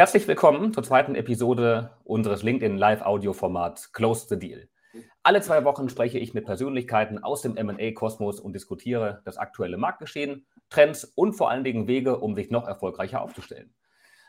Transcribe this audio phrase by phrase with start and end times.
[0.00, 4.66] Herzlich willkommen zur zweiten Episode unseres LinkedIn Live-Audio-Formats Close the Deal.
[5.22, 10.46] Alle zwei Wochen spreche ich mit Persönlichkeiten aus dem MA-Kosmos und diskutiere das aktuelle Marktgeschehen,
[10.70, 13.74] Trends und vor allen Dingen Wege, um sich noch erfolgreicher aufzustellen.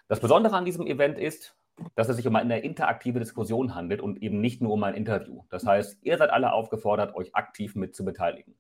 [0.10, 1.56] Das Besondere an diesem Event ist,
[1.96, 5.46] dass es sich um eine interaktive Diskussion handelt und eben nicht nur um ein Interview.
[5.49, 8.58] Das heißt, ihr seid alle aufgefordert, euch aktiv mit zu beteiligen.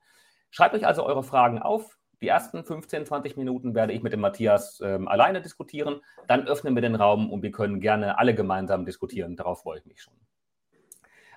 [0.49, 1.97] Schreibt euch also eure Fragen auf.
[2.21, 6.01] Die ersten 15, 20 Minuten werde ich mit dem Matthias ähm, alleine diskutieren.
[6.27, 9.35] Dann öffnen wir den Raum und wir können gerne alle gemeinsam diskutieren.
[9.35, 10.13] Darauf freue ich mich schon.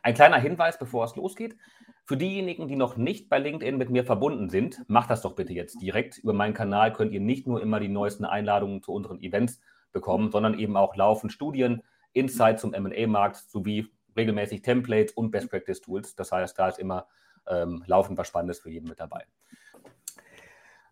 [0.02, 1.56] Ein kleiner Hinweis, bevor es losgeht.
[2.04, 5.54] Für diejenigen, die noch nicht bei LinkedIn mit mir verbunden sind, macht das doch bitte
[5.54, 6.18] jetzt direkt.
[6.18, 10.30] Über meinen Kanal könnt ihr nicht nur immer die neuesten Einladungen zu unseren Events bekommen,
[10.30, 11.82] sondern eben auch laufend Studien,
[12.12, 16.14] Insights zum MA-Markt sowie regelmäßig Templates und Best Practice Tools.
[16.14, 17.06] Das heißt, da ist immer
[17.46, 19.24] ähm, laufend was Spannendes für jeden mit dabei.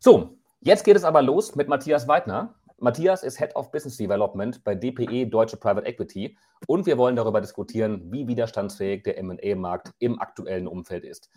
[0.04, 2.56] So, jetzt geht es aber los mit Matthias Weidner.
[2.78, 7.40] Matthias ist Head of Business Development bei DPE Deutsche Private Equity und wir wollen darüber
[7.40, 11.30] diskutieren, wie widerstandsfähig der MA-Markt im aktuellen Umfeld ist.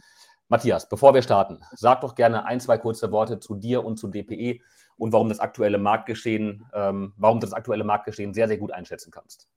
[0.47, 4.07] Matthias, bevor wir starten, sag doch gerne ein, zwei kurze Worte zu dir und zu
[4.07, 4.61] DPE
[4.97, 9.11] und warum das aktuelle Marktgeschehen, ähm, warum du das aktuelle Marktgeschehen sehr, sehr gut einschätzen
[9.11, 9.47] kannst.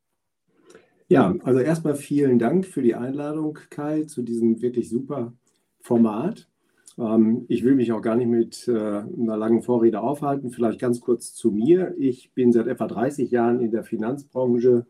[1.08, 5.32] Ja, also erstmal vielen Dank für die Einladung, Kai, zu diesem wirklich super
[5.80, 6.47] Format.
[6.98, 10.50] Ähm, ich will mich auch gar nicht mit äh, einer langen Vorrede aufhalten.
[10.50, 11.94] Vielleicht ganz kurz zu mir.
[11.98, 14.86] Ich bin seit etwa 30 Jahren in der Finanzbranche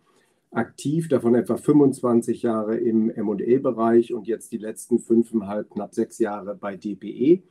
[0.51, 6.55] aktiv, davon etwa 25 Jahre im MA-Bereich und jetzt die letzten fünfeinhalb, knapp sechs Jahre
[6.55, 7.43] bei DPE.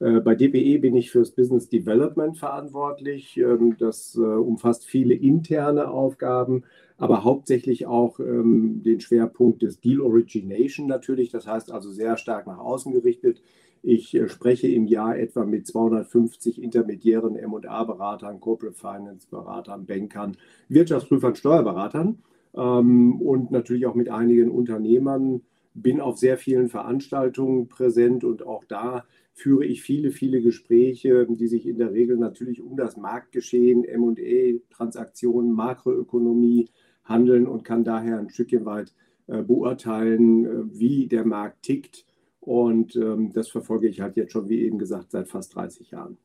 [0.00, 3.38] Äh, bei DPE bin ich fürs Business Development verantwortlich.
[3.38, 6.64] Ähm, das äh, umfasst viele interne Aufgaben,
[6.98, 11.30] aber hauptsächlich auch ähm, den Schwerpunkt des Deal Origination natürlich.
[11.30, 13.40] Das heißt also sehr stark nach außen gerichtet.
[13.82, 20.36] Ich äh, spreche im Jahr etwa mit 250 intermediären MA-Beratern, Corporate Finance-Beratern, Bankern,
[20.68, 22.22] Wirtschaftsprüfern, Steuerberatern
[22.54, 25.42] ähm, und natürlich auch mit einigen Unternehmern.
[25.74, 31.48] Bin auf sehr vielen Veranstaltungen präsent und auch da führe ich viele, viele Gespräche, die
[31.48, 36.68] sich in der Regel natürlich um das Marktgeschehen, ME, Transaktionen, Makroökonomie
[37.04, 38.92] handeln und kann daher ein Stückchen weit
[39.26, 42.04] äh, beurteilen, äh, wie der Markt tickt.
[42.42, 46.18] Und ähm, das verfolge ich halt jetzt schon, wie eben gesagt, seit fast 30 Jahren.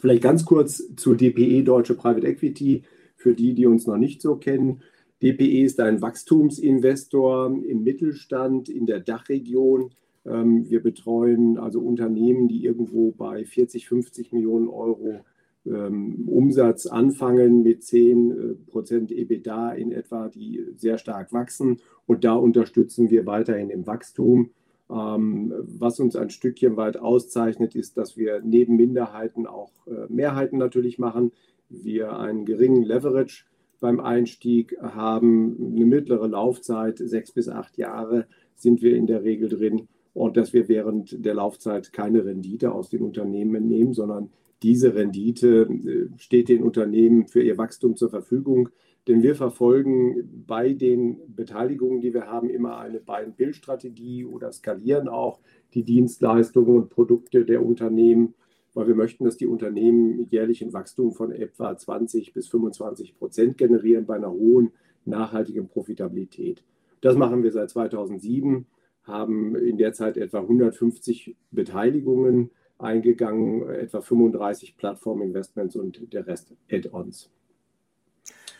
[0.00, 2.84] Vielleicht ganz kurz zu DPE, Deutsche Private Equity,
[3.16, 4.82] für die, die uns noch nicht so kennen.
[5.22, 9.90] DPE ist ein Wachstumsinvestor im Mittelstand in der Dachregion
[10.26, 15.24] ähm, wir betreuen also Unternehmen, die irgendwo bei 40, 50 Millionen Euro
[15.66, 21.78] ähm, Umsatz anfangen mit 10 äh, Prozent EBITDA in etwa, die sehr stark wachsen.
[22.06, 24.50] Und da unterstützen wir weiterhin im Wachstum.
[24.90, 30.58] Ähm, was uns ein Stückchen weit auszeichnet, ist, dass wir neben Minderheiten auch äh, Mehrheiten
[30.58, 31.32] natürlich machen.
[31.68, 33.44] Wir einen geringen Leverage
[33.78, 39.48] beim Einstieg haben, eine mittlere Laufzeit, sechs bis acht Jahre sind wir in der Regel
[39.48, 44.30] drin und dass wir während der Laufzeit keine Rendite aus den Unternehmen nehmen, sondern
[44.62, 48.68] diese Rendite äh, steht den Unternehmen für ihr Wachstum zur Verfügung.
[49.08, 55.40] Denn wir verfolgen bei den Beteiligungen, die wir haben, immer eine Buy-and-Build-Strategie oder skalieren auch
[55.74, 58.34] die Dienstleistungen und Produkte der Unternehmen,
[58.74, 63.58] weil wir möchten, dass die Unternehmen jährlich ein Wachstum von etwa 20 bis 25 Prozent
[63.58, 64.72] generieren bei einer hohen
[65.04, 66.62] nachhaltigen Profitabilität.
[67.00, 68.66] Das machen wir seit 2007
[69.04, 77.30] haben in der Zeit etwa 150 Beteiligungen eingegangen, etwa 35 Plattforminvestments und der Rest Add-ons.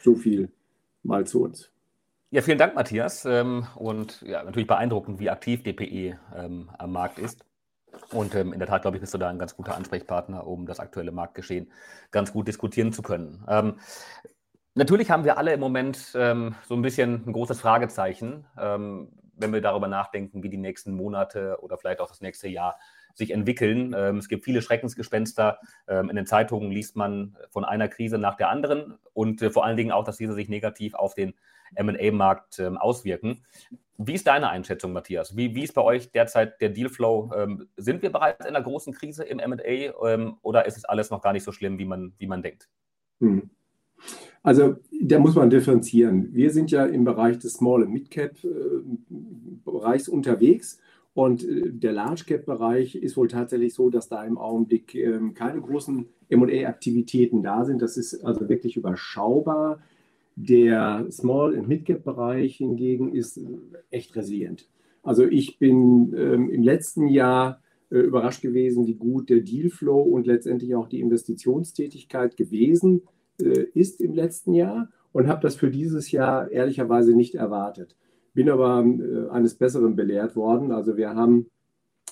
[0.02, 0.50] So viel
[1.02, 1.70] mal zu uns.
[2.30, 3.24] Ja, vielen Dank, Matthias.
[3.24, 7.44] Ähm, und ja, natürlich beeindruckend, wie aktiv DPE ähm, am Markt ist.
[8.12, 10.66] Und ähm, in der Tat, glaube ich, bist du da ein ganz guter Ansprechpartner, um
[10.66, 11.72] das aktuelle Marktgeschehen
[12.12, 13.44] ganz gut diskutieren zu können.
[14.74, 18.46] Natürlich haben wir alle im Moment ähm, so ein bisschen ein großes Fragezeichen.
[18.58, 22.78] Ähm, wenn wir darüber nachdenken, wie die nächsten Monate oder vielleicht auch das nächste Jahr
[23.14, 23.94] sich entwickeln.
[23.96, 25.58] Ähm, es gibt viele Schreckensgespenster.
[25.88, 29.64] Ähm, in den Zeitungen liest man von einer Krise nach der anderen und äh, vor
[29.64, 31.34] allen Dingen auch, dass diese sich negativ auf den
[31.78, 33.44] MA-Markt ähm, auswirken.
[33.96, 35.36] Wie ist deine Einschätzung, Matthias?
[35.36, 37.30] Wie, wie ist bei euch derzeit der Dealflow?
[37.76, 39.92] sind wir bereits in einer großen Krise im MA
[40.40, 42.70] oder ist es alles noch gar nicht so schlimm, wie man, wie man denkt?
[43.20, 43.50] Hm.
[44.42, 46.34] Also da muss man differenzieren.
[46.34, 50.78] Wir sind ja im Bereich des Small- und Mid-Cap-Bereichs äh, unterwegs.
[51.14, 56.06] Und äh, der Large-Cap-Bereich ist wohl tatsächlich so, dass da im Augenblick ähm, keine großen
[56.30, 57.82] MA-Aktivitäten da sind.
[57.82, 59.80] Das ist also wirklich überschaubar.
[60.36, 63.42] Der Small- und Mid-Cap-Bereich hingegen ist äh,
[63.90, 64.68] echt resilient.
[65.02, 67.60] Also ich bin ähm, im letzten Jahr
[67.90, 73.02] äh, überrascht gewesen, wie gut der Dealflow und letztendlich auch die Investitionstätigkeit gewesen
[73.40, 74.88] äh, ist im letzten Jahr.
[75.12, 77.96] und habe das für dieses Jahr ehrlicherweise nicht erwartet.
[78.34, 80.72] Bin aber äh, eines Besseren belehrt worden.
[80.72, 81.46] Also wir haben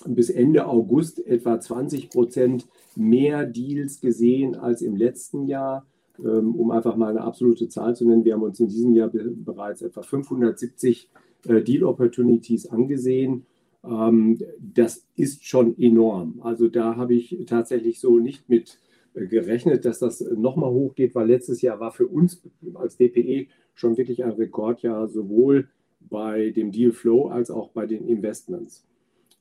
[0.05, 5.85] bis Ende August etwa 20 Prozent mehr Deals gesehen als im letzten Jahr.
[6.19, 9.09] Ähm, um einfach mal eine absolute Zahl zu nennen, wir haben uns in diesem Jahr
[9.09, 11.09] bereits etwa 570
[11.47, 13.45] äh, Deal Opportunities angesehen.
[13.83, 16.41] Ähm, das ist schon enorm.
[16.43, 18.79] Also da habe ich tatsächlich so nicht mit
[19.13, 22.41] äh, gerechnet, dass das nochmal hochgeht, weil letztes Jahr war für uns
[22.73, 25.69] als DPE schon wirklich ein Rekordjahr, sowohl
[25.99, 28.85] bei dem Deal Flow als auch bei den Investments.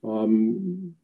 [0.02, 0.94] Ähm,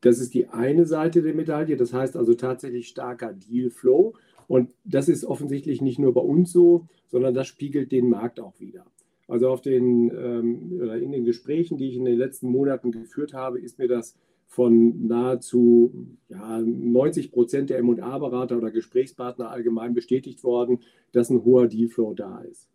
[0.00, 4.14] das ist die eine Seite der Medaille, das heißt also tatsächlich starker Deal Flow.
[4.48, 8.58] Und das ist offensichtlich nicht nur bei uns so, sondern das spiegelt den Markt auch
[8.58, 8.84] wieder.
[9.28, 13.60] Also auf den, ähm, in den Gesprächen, die ich in den letzten Monaten geführt habe,
[13.60, 14.16] ist mir das
[14.48, 15.92] von nahezu
[16.28, 20.80] ja, 90 Prozent der MA-Berater oder Gesprächspartner allgemein bestätigt worden,
[21.12, 22.68] dass ein hoher Dealflow da ist.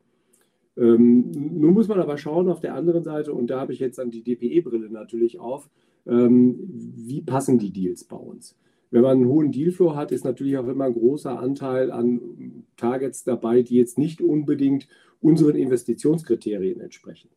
[0.77, 3.97] Ähm, nun muss man aber schauen auf der anderen Seite, und da habe ich jetzt
[3.97, 5.69] dann die DPE-Brille natürlich auf,
[6.05, 8.55] ähm, wie passen die Deals bei uns?
[8.91, 13.23] Wenn man einen hohen Dealflow hat, ist natürlich auch immer ein großer Anteil an Targets
[13.23, 14.87] dabei, die jetzt nicht unbedingt
[15.21, 17.29] unseren Investitionskriterien entsprechen.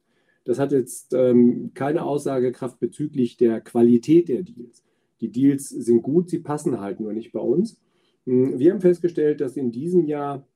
[0.45, 4.85] Das hat jetzt ähm, keine Aussagekraft bezüglich der Qualität der Deals.
[5.21, 7.81] Die Deals sind gut, sie passen halt nur nicht bei uns.
[8.25, 10.47] Hm, wir haben festgestellt, dass in diesem Jahr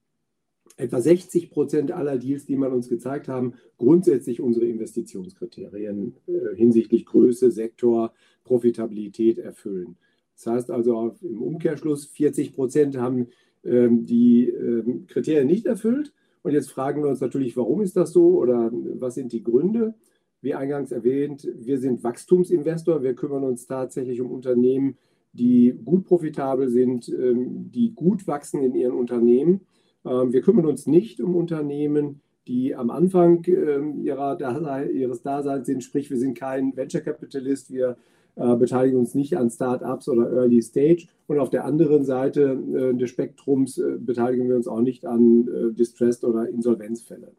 [0.77, 7.07] etwa 60 Prozent aller Deals, die man uns gezeigt haben, grundsätzlich unsere Investitionskriterien äh, hinsichtlich
[7.07, 8.13] Größe, Sektor,
[8.45, 9.97] Profitabilität erfüllen.
[10.35, 13.29] Das heißt also im Umkehrschluss, 40 Prozent haben
[13.65, 16.13] ähm, die ähm, Kriterien nicht erfüllt
[16.43, 19.95] und jetzt fragen wir uns natürlich, warum ist das so oder was sind die Gründe?
[20.41, 23.03] Wie eingangs erwähnt, wir sind Wachstumsinvestor.
[23.03, 24.97] Wir kümmern uns tatsächlich um Unternehmen,
[25.33, 29.61] die gut profitabel sind, ähm, die gut wachsen in ihren Unternehmen.
[30.05, 35.85] Ähm, wir kümmern uns nicht um Unternehmen, die am Anfang ähm, ihres Daseins sind.
[35.85, 37.73] Sprich, wir sind kein Venture Capitalist.
[37.73, 37.97] Wir
[38.35, 41.07] äh, beteiligen uns nicht an Start-ups oder Early Stage.
[41.27, 45.75] Und auf der anderen Seite äh, des Spektrums äh, beteiligen wir uns auch nicht an
[45.77, 47.33] Distressed oder Insolvenzfälle.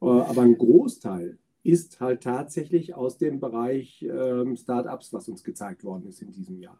[0.00, 6.06] Aber ein Großteil ist halt tatsächlich aus dem Bereich ähm, Start-ups, was uns gezeigt worden
[6.08, 6.78] ist in diesem Jahr.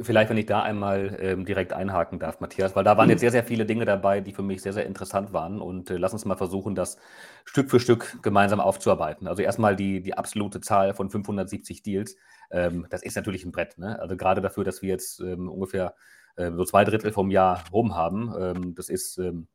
[0.00, 3.30] Vielleicht, wenn ich da einmal ähm, direkt einhaken darf, Matthias, weil da waren jetzt sehr,
[3.30, 5.60] sehr viele Dinge dabei, die für mich sehr, sehr interessant waren.
[5.60, 6.96] Und äh, lass uns mal versuchen, das
[7.44, 9.28] Stück für Stück gemeinsam aufzuarbeiten.
[9.28, 12.16] Also erstmal die, die absolute Zahl von 570 Deals.
[12.50, 13.78] Ähm, das ist natürlich ein Brett.
[13.78, 13.98] Ne?
[14.00, 15.94] Also gerade dafür, dass wir jetzt ähm, ungefähr
[16.34, 18.34] äh, so zwei Drittel vom Jahr rum haben.
[18.38, 19.46] Ähm, das ist ähm,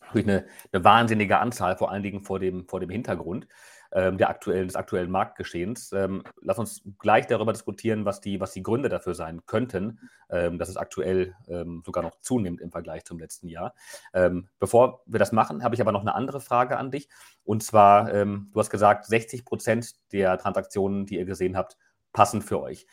[0.00, 3.46] natürlich eine, eine, wahnsinnige Anzahl, vor allen Dingen vor dem, vor dem Hintergrund
[3.90, 5.92] der aktuellen, des aktuellen Marktgeschehens.
[5.92, 9.98] Ähm, lass uns gleich darüber diskutieren, was die, was die Gründe dafür sein könnten,
[10.30, 13.74] ähm, dass es aktuell ähm, sogar noch zunimmt im Vergleich zum letzten Jahr.
[14.12, 17.08] Ähm, bevor wir das machen, habe ich aber noch eine andere Frage an dich.
[17.44, 21.76] Und zwar, ähm, du hast gesagt, 60 Prozent der Transaktionen, die ihr gesehen habt,
[22.12, 22.86] passen für euch.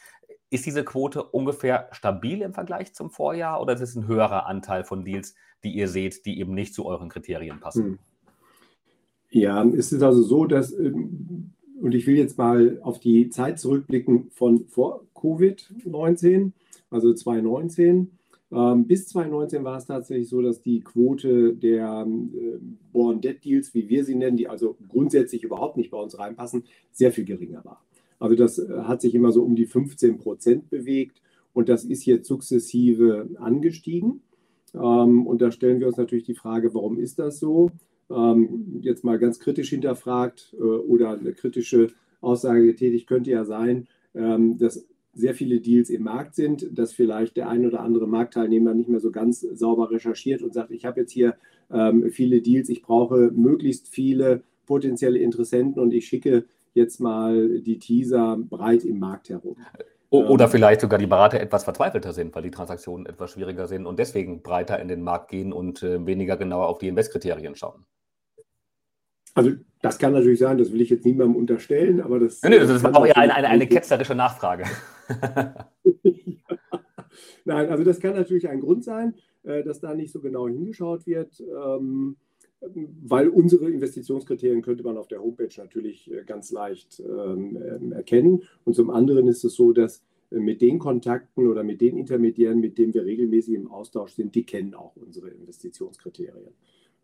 [0.50, 4.84] Ist diese Quote ungefähr stabil im Vergleich zum Vorjahr oder ist es ein höherer Anteil
[4.84, 7.84] von Deals, die ihr seht, die eben nicht zu euren Kriterien passen?
[7.84, 8.00] Hm.
[9.30, 11.52] Ja, es ist also so, dass, ähm,
[11.82, 16.52] und ich will jetzt mal auf die Zeit zurückblicken von vor Covid-19,
[16.90, 18.12] also 2019.
[18.52, 22.60] Ähm, bis 2019 war es tatsächlich so, dass die Quote der äh,
[22.94, 26.64] Born Dead Deals, wie wir sie nennen, die also grundsätzlich überhaupt nicht bei uns reinpassen,
[26.92, 27.84] sehr viel geringer war.
[28.20, 31.22] Also das äh, hat sich immer so um die 15 Prozent bewegt
[31.54, 34.22] und das ist jetzt sukzessive angestiegen.
[34.74, 37.72] Ähm, und da stellen wir uns natürlich die Frage, warum ist das so?
[38.10, 41.90] Ähm, jetzt mal ganz kritisch hinterfragt äh, oder eine kritische
[42.22, 47.38] Aussage getätigt, könnte ja sein, ähm, dass sehr viele Deals im Markt sind, dass vielleicht
[47.38, 51.00] der ein oder andere Marktteilnehmer nicht mehr so ganz sauber recherchiert und sagt, ich habe
[51.00, 51.36] jetzt hier
[51.72, 57.80] ähm, viele Deals, ich brauche möglichst viele potenzielle Interessenten und ich schicke jetzt mal die
[57.80, 59.56] Teaser breit im Markt herum.
[60.10, 64.00] Oder vielleicht sogar die Berater etwas verzweifelter sind, weil die Transaktionen etwas schwieriger sind und
[64.00, 67.86] deswegen breiter in den Markt gehen und äh, weniger genauer auf die Investkriterien schauen.
[69.36, 69.52] Also
[69.82, 72.42] das kann natürlich sein, das will ich jetzt niemandem unterstellen, aber das.
[72.42, 74.64] Nee, nee, das war auch eher eine, eine, eine ketzerische Nachfrage.
[77.46, 79.14] Nein, also das kann natürlich ein Grund sein,
[79.44, 82.16] äh, dass da nicht so genau hingeschaut wird, ähm,
[83.04, 88.42] weil unsere Investitionskriterien könnte man auf der Homepage natürlich äh, ganz leicht ähm, erkennen.
[88.64, 90.02] Und zum anderen ist es so, dass
[90.32, 94.34] äh, mit den Kontakten oder mit den Intermediären, mit denen wir regelmäßig im Austausch sind,
[94.34, 96.56] die kennen auch unsere Investitionskriterien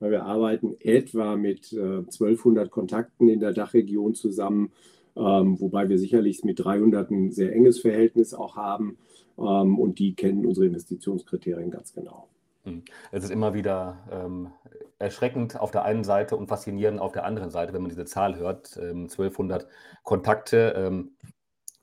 [0.01, 4.71] weil wir arbeiten etwa mit äh, 1200 Kontakten in der Dachregion zusammen,
[5.15, 8.97] ähm, wobei wir sicherlich mit 300 ein sehr enges Verhältnis auch haben
[9.37, 12.27] ähm, und die kennen unsere Investitionskriterien ganz genau.
[12.63, 12.83] Hm.
[13.11, 14.49] Es ist immer wieder ähm,
[14.97, 18.37] erschreckend auf der einen Seite und faszinierend auf der anderen Seite, wenn man diese Zahl
[18.37, 18.77] hört.
[18.77, 19.69] 1200 ähm,
[20.03, 20.73] Kontakte.
[20.75, 21.11] Ähm,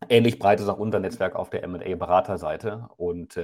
[0.08, 2.88] ähnlich breit ist auch unser Netzwerk auf der MA-Beraterseite.
[2.96, 3.36] Und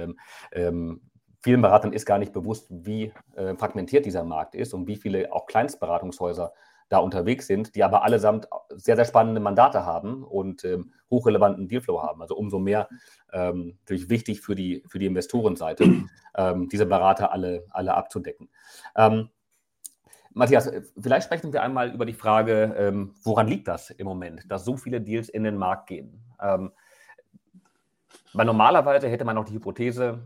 [1.45, 5.31] vielen Beratern ist gar nicht bewusst, wie äh, fragmentiert dieser Markt ist und wie viele
[5.31, 6.53] auch Kleinstberatungshäuser
[6.89, 12.01] da unterwegs sind, die aber allesamt sehr, sehr spannende Mandate haben und ähm, hochrelevanten Dealflow
[12.01, 12.23] haben.
[12.23, 12.89] Also umso mehr
[13.31, 15.83] ähm, natürlich wichtig für die, für die Investorenseite,
[16.35, 18.49] ähm, diese Berater alle, alle abzudecken.
[18.95, 19.29] Ähm,
[20.31, 24.65] Matthias, vielleicht sprechen wir einmal über die Frage, ähm, woran liegt das im Moment, dass
[24.65, 26.23] so viele Deals in den Markt gehen?
[26.41, 26.71] Ähm,
[28.33, 30.25] weil normalerweise hätte man auch die Hypothese,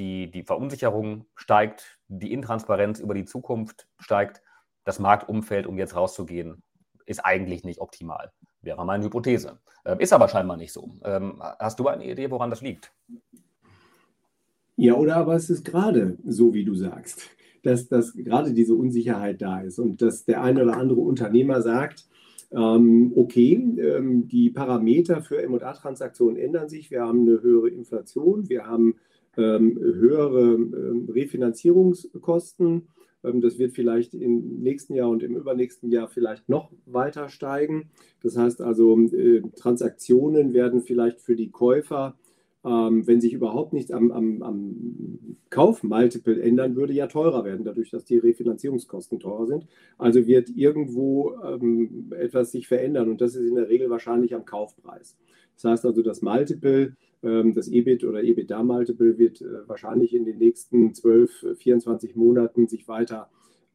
[0.00, 4.42] die, die Verunsicherung steigt, die Intransparenz über die Zukunft steigt
[4.84, 6.62] das Marktumfeld, um jetzt rauszugehen,
[7.04, 8.32] ist eigentlich nicht optimal.
[8.62, 9.60] Wäre meine Hypothese.
[9.84, 10.90] Ähm, ist aber scheinbar nicht so.
[11.04, 12.92] Ähm, hast du eine Idee, woran das liegt?
[14.76, 17.28] Ja, oder aber es ist gerade so, wie du sagst,
[17.62, 22.06] dass, dass gerade diese Unsicherheit da ist und dass der eine oder andere Unternehmer sagt,
[22.52, 23.62] ähm, okay,
[24.24, 26.90] die Parameter für MA-Transaktionen ändern sich.
[26.90, 28.96] Wir haben eine höhere Inflation, wir haben
[29.36, 32.88] höhere ähm, Refinanzierungskosten
[33.24, 37.90] ähm, das wird vielleicht im nächsten Jahr und im übernächsten Jahr vielleicht noch weiter steigen.
[38.22, 42.16] Das heißt also, äh, Transaktionen werden vielleicht für die Käufer,
[42.64, 47.90] ähm, wenn sich überhaupt nichts am, am, am Kaufmultiple ändern würde, ja teurer werden, dadurch,
[47.90, 49.66] dass die Refinanzierungskosten teurer sind.
[49.98, 54.44] Also wird irgendwo ähm, etwas sich verändern und das ist in der Regel wahrscheinlich am
[54.44, 55.16] Kaufpreis.
[55.54, 60.38] Das heißt also, das Multiple ähm, das EBIT oder EBITDA-Multiple wird äh, wahrscheinlich in den
[60.38, 63.28] nächsten 12, 24 Monaten sich weiter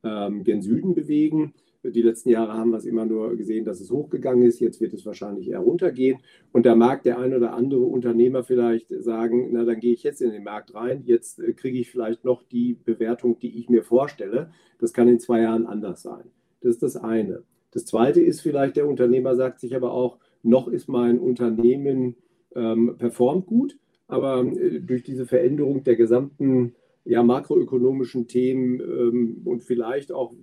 [0.03, 1.53] ähm, gen Süden bewegen.
[1.83, 4.59] Die letzten Jahre haben wir es immer nur gesehen, dass es hochgegangen ist.
[4.59, 6.19] Jetzt wird es wahrscheinlich eher runtergehen.
[6.51, 10.21] Und da mag der ein oder andere Unternehmer vielleicht sagen, na dann gehe ich jetzt
[10.21, 11.03] in den Markt rein.
[11.05, 14.49] Jetzt äh, kriege ich vielleicht noch die Bewertung, die ich mir vorstelle.
[14.79, 16.23] Das kann in zwei Jahren anders sein.
[16.61, 17.43] Das ist das eine.
[17.71, 22.15] Das zweite ist vielleicht, der Unternehmer sagt sich aber auch, noch ist mein Unternehmen
[22.55, 29.63] ähm, performt gut, aber äh, durch diese Veränderung der gesamten ja, makroökonomischen Themen ähm, und
[29.63, 30.33] vielleicht auch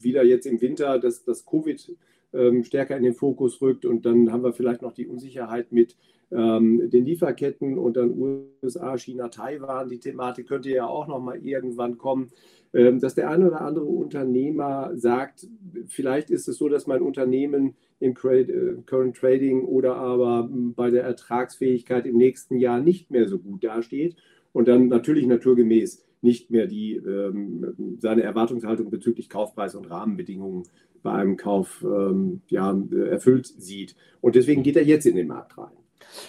[0.00, 1.96] wieder jetzt im Winter, dass das Covid
[2.32, 5.96] ähm, stärker in den Fokus rückt und dann haben wir vielleicht noch die Unsicherheit mit
[6.32, 9.88] ähm, den Lieferketten und dann USA, China, Taiwan.
[9.88, 12.30] Die Thematik könnte ja auch noch mal irgendwann kommen,
[12.74, 15.46] dass der eine oder andere Unternehmer sagt,
[15.86, 21.04] vielleicht ist es so, dass mein Unternehmen im äh, Current Trading oder aber bei der
[21.04, 24.16] Ertragsfähigkeit im nächsten Jahr nicht mehr so gut dasteht
[24.52, 30.64] und dann natürlich naturgemäß nicht mehr die, ähm, seine Erwartungshaltung bezüglich Kaufpreis und Rahmenbedingungen
[31.02, 32.76] bei einem Kauf ähm, ja,
[33.10, 33.94] erfüllt sieht.
[34.22, 35.68] Und deswegen geht er jetzt in den Markt rein.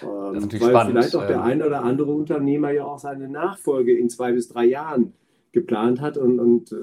[0.02, 0.92] Ähm, weil spannend.
[0.92, 4.50] vielleicht auch der ähm, eine oder andere Unternehmer ja auch seine Nachfolge in zwei bis
[4.50, 5.14] drei Jahren
[5.56, 6.76] geplant hat und, und äh,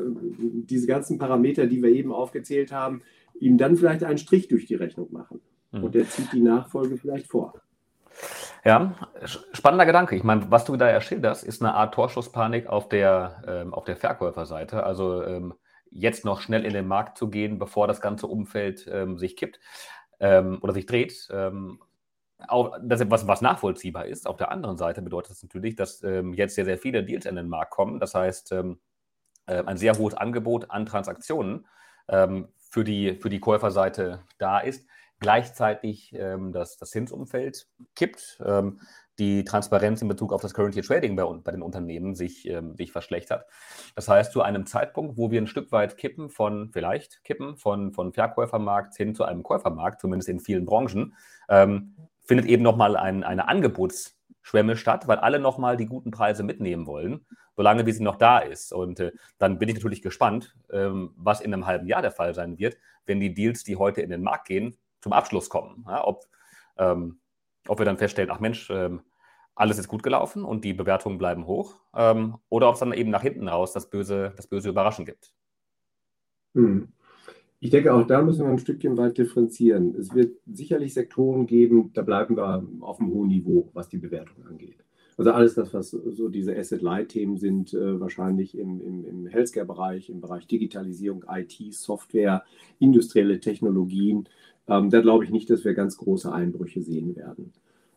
[0.64, 3.02] diese ganzen Parameter, die wir eben aufgezählt haben,
[3.38, 5.40] ihm dann vielleicht einen Strich durch die Rechnung machen.
[5.70, 5.84] Mhm.
[5.84, 7.54] Und er zieht die Nachfolge vielleicht vor.
[8.64, 8.94] Ja,
[9.52, 10.16] spannender Gedanke.
[10.16, 13.84] Ich meine, was du da ja schilderst, ist eine Art Torschusspanik auf der, ähm, auf
[13.84, 14.84] der Verkäuferseite.
[14.84, 15.54] Also ähm,
[15.90, 19.60] jetzt noch schnell in den Markt zu gehen, bevor das ganze Umfeld ähm, sich kippt
[20.20, 21.28] ähm, oder sich dreht.
[22.42, 24.26] Ähm, auch, das, was, was nachvollziehbar ist.
[24.26, 27.36] Auf der anderen Seite bedeutet das natürlich, dass ähm, jetzt sehr, sehr viele Deals in
[27.36, 28.00] den Markt kommen.
[28.00, 28.64] Das heißt, äh,
[29.46, 31.66] ein sehr hohes Angebot an Transaktionen
[32.72, 34.86] für die, für die Käuferseite da ist.
[35.20, 38.80] Gleichzeitig ähm, das, das Zinsumfeld kippt, ähm,
[39.20, 42.74] die Transparenz in Bezug auf das Current Year Trading bei, bei den Unternehmen sich, ähm,
[42.76, 43.46] sich verschlechtert.
[43.94, 47.92] Das heißt, zu einem Zeitpunkt, wo wir ein Stück weit kippen von, vielleicht kippen von,
[47.92, 51.14] von Verkäufermarkt hin zu einem Käufermarkt, zumindest in vielen Branchen,
[51.48, 51.94] ähm,
[52.24, 56.86] findet eben nochmal ein, eine Angebots- Schwemme statt, weil alle nochmal die guten Preise mitnehmen
[56.86, 57.24] wollen,
[57.56, 58.72] solange wie sie noch da ist.
[58.72, 62.34] Und äh, dann bin ich natürlich gespannt, ähm, was in einem halben Jahr der Fall
[62.34, 62.76] sein wird,
[63.06, 65.84] wenn die Deals, die heute in den Markt gehen, zum Abschluss kommen.
[65.88, 66.26] Ja, ob,
[66.76, 67.20] ähm,
[67.68, 69.02] ob wir dann feststellen, ach Mensch, ähm,
[69.54, 73.10] alles ist gut gelaufen und die Bewertungen bleiben hoch, ähm, oder ob es dann eben
[73.10, 75.32] nach hinten raus das böse, das böse Überraschen gibt.
[76.54, 76.92] Hm.
[77.62, 79.94] Ich denke, auch da müssen wir ein Stückchen weit differenzieren.
[79.94, 84.44] Es wird sicherlich Sektoren geben, da bleiben wir auf einem hohen Niveau, was die Bewertung
[84.46, 84.78] angeht.
[85.16, 90.20] Also alles das, was so diese Asset-Light-Themen sind, äh, wahrscheinlich im, im, im Healthcare-Bereich, im
[90.20, 92.42] Bereich Digitalisierung, IT, Software,
[92.80, 94.28] industrielle Technologien.
[94.66, 97.52] Ähm, da glaube ich nicht, dass wir ganz große Einbrüche sehen werden.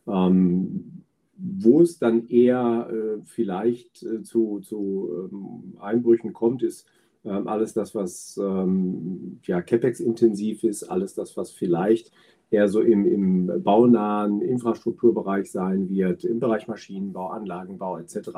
[0.08, 1.02] Ähm,
[1.38, 6.86] wo es dann eher äh, vielleicht äh, zu, zu ähm, Einbrüchen kommt, ist
[7.26, 12.12] alles das, was ähm, ja, CapEx-intensiv ist, alles das, was vielleicht
[12.52, 18.30] eher so im, im baunahen Infrastrukturbereich sein wird, im Bereich Maschinenbau, Anlagenbau etc.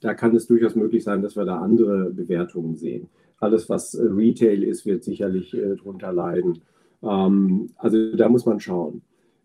[0.00, 3.08] Da kann es durchaus möglich sein, dass wir da andere Bewertungen sehen.
[3.38, 6.60] Alles, was äh, Retail ist, wird sicherlich äh, darunter leiden.
[7.02, 9.02] Ähm, also da muss man schauen.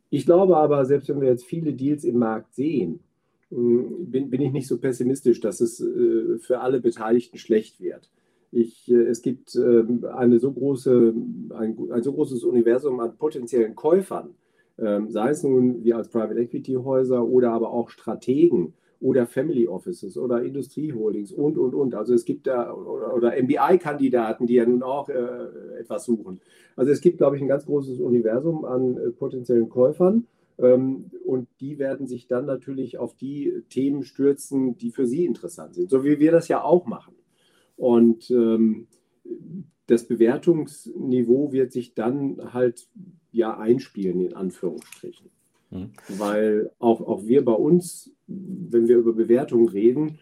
[0.09, 2.99] Ich glaube aber, selbst wenn wir jetzt viele Deals im Markt sehen,
[3.49, 8.09] hm, bin, bin ich nicht so pessimistisch, dass es äh, für alle Beteiligten schlecht wird.
[8.51, 11.13] Ich, äh, es gibt ähm, eine so große,
[11.53, 14.35] ein, ein, so großes Universum an potenziellen Käufern,
[14.77, 19.67] ähm, sei es nun wir als Private Equity Häuser oder aber auch Strategen oder Family
[19.67, 21.95] Offices oder Industrieholdings und, und, und.
[21.95, 26.39] Also es gibt da, oder, MBI-Kandidaten, die ja nun auch äh, etwas suchen.
[26.75, 30.27] Also es gibt, glaube ich, ein ganz großes Universum an äh, potenziellen Käufern.
[30.59, 35.73] Ähm, und die werden sich dann natürlich auf die Themen stürzen, die für sie interessant
[35.73, 37.15] sind, so wie wir das ja auch machen.
[37.77, 38.87] Und ähm,
[39.87, 42.87] das Bewertungsniveau wird sich dann halt
[43.31, 45.29] ja einspielen, in Anführungsstrichen.
[45.69, 45.91] Mhm.
[46.17, 50.19] Weil auch, auch wir bei uns, wenn wir über Bewertungen reden,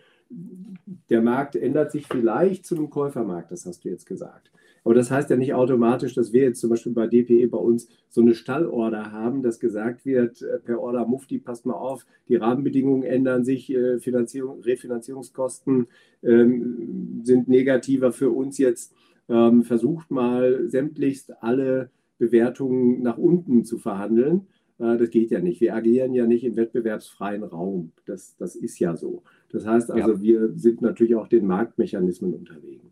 [1.10, 4.52] der Markt ändert sich vielleicht zu einem Käufermarkt, das hast du jetzt gesagt.
[4.84, 7.88] Aber das heißt ja nicht automatisch, dass wir jetzt zum Beispiel bei DPE bei uns
[8.10, 12.36] so eine Stallorder haben, dass gesagt wird, äh, per Order Mufti, passt mal auf, die
[12.36, 15.88] Rahmenbedingungen ändern sich, äh, Finanzierung, Refinanzierungskosten
[16.24, 18.94] ähm, sind negativer für uns jetzt.
[19.28, 24.48] Ähm, versucht mal sämtlichst alle Bewertungen nach unten zu verhandeln.
[24.80, 25.62] Äh, das geht ja nicht.
[25.62, 27.92] Wir agieren ja nicht im wettbewerbsfreien Raum.
[28.06, 29.24] Das, das ist ja so.
[29.52, 30.22] Das heißt also, ja.
[30.22, 32.92] wir sind natürlich auch den Marktmechanismen unterlegen.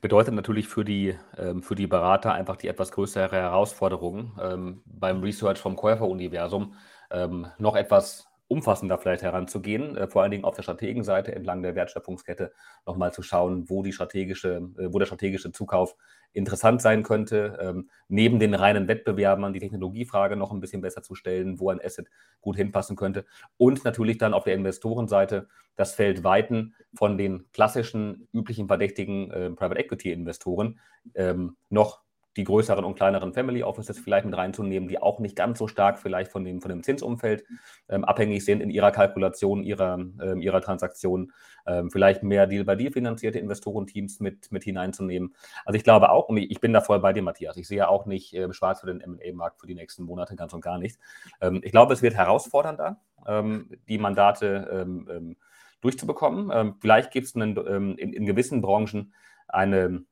[0.00, 5.20] Bedeutet natürlich für die, ähm, für die Berater einfach die etwas größere Herausforderung, ähm, beim
[5.20, 6.74] Research vom Käuferuniversum
[7.10, 11.74] ähm, noch etwas umfassender vielleicht heranzugehen, äh, vor allen Dingen auf der Strategenseite entlang der
[11.74, 12.52] Wertschöpfungskette
[12.86, 15.96] nochmal zu schauen, wo die strategische, äh, wo der strategische Zukauf
[16.34, 21.14] interessant sein könnte, ähm, neben den reinen Wettbewerbern die Technologiefrage noch ein bisschen besser zu
[21.14, 22.08] stellen, wo ein Asset
[22.42, 23.24] gut hinpassen könnte
[23.56, 29.50] und natürlich dann auf der Investorenseite das Feld weiten von den klassischen üblichen verdächtigen äh,
[29.50, 30.78] Private Equity Investoren
[31.14, 32.02] ähm, noch
[32.36, 35.98] die größeren und kleineren Family Offices vielleicht mit reinzunehmen, die auch nicht ganz so stark
[35.98, 37.44] vielleicht von dem, von dem Zinsumfeld
[37.88, 41.32] ähm, abhängig sind in ihrer Kalkulation, ihrer, ähm, ihrer Transaktionen,
[41.66, 45.34] ähm, vielleicht mehr Deal-by-Deal finanzierte Investorenteams mit, mit hineinzunehmen.
[45.64, 48.06] Also ich glaube auch, und ich bin da voll bei dir, Matthias, ich sehe auch
[48.06, 50.98] nicht äh, schwarz für den M&A-Markt für die nächsten Monate ganz und gar nicht.
[51.40, 55.36] Ähm, ich glaube, es wird herausfordernder, ähm, die Mandate ähm,
[55.80, 56.76] durchzubekommen.
[56.80, 57.56] vielleicht gibt es in,
[57.98, 59.12] in gewissen Branchen
[59.48, 60.04] eine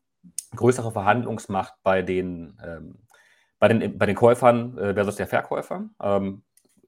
[0.54, 2.96] größere Verhandlungsmacht bei den, ähm,
[3.58, 5.88] bei den, bei den Käufern äh, versus der Verkäufer.
[6.02, 6.42] Ähm,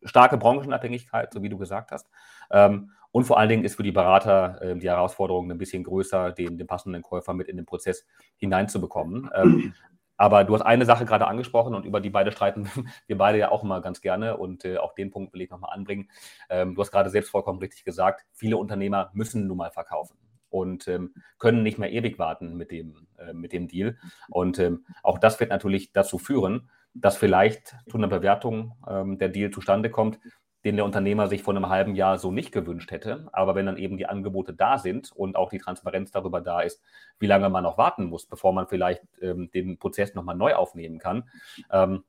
[0.05, 2.09] starke Branchenabhängigkeit, so wie du gesagt hast.
[2.51, 6.33] Ähm, und vor allen Dingen ist für die Berater äh, die Herausforderung ein bisschen größer,
[6.33, 9.31] den, den passenden Käufer mit in den Prozess hineinzubekommen.
[9.35, 9.75] Ähm,
[10.17, 12.69] aber du hast eine Sache gerade angesprochen und über die beide streiten
[13.07, 15.75] wir beide ja auch immer ganz gerne und äh, auch den Punkt will ich nochmal
[15.75, 16.09] anbringen.
[16.49, 20.17] Ähm, du hast gerade selbst vollkommen richtig gesagt, viele Unternehmer müssen nun mal verkaufen
[20.53, 23.97] und ähm, können nicht mehr ewig warten mit dem, äh, mit dem Deal.
[24.29, 29.31] Und ähm, auch das wird natürlich dazu führen, dass vielleicht zu einer Bewertung ähm, der
[29.31, 30.21] Deal zustande kommt,
[30.65, 33.29] den der Unternehmer sich vor einem halben Jahr so nicht gewünscht hätte.
[33.33, 36.81] Aber wenn dann eben die Angebote da sind und auch die Transparenz darüber da ist,
[37.19, 40.99] wie lange man noch warten muss, bevor man vielleicht ähm, den Prozess nochmal neu aufnehmen
[40.99, 41.29] kann,
[41.71, 42.05] ähm,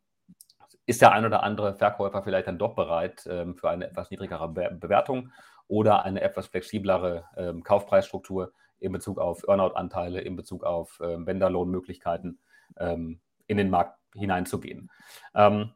[0.86, 4.50] ist der ein oder andere Verkäufer vielleicht dann doch bereit ähm, für eine etwas niedrigere
[4.50, 5.32] Be Bewertung
[5.68, 12.40] oder eine etwas flexiblere ähm, Kaufpreisstruktur in Bezug auf Earnout-Anteile, in Bezug auf ähm, Wenderlohnmöglichkeiten
[12.78, 14.92] ähm, in den Markt hineinzugehen.
[15.34, 15.72] Ähm,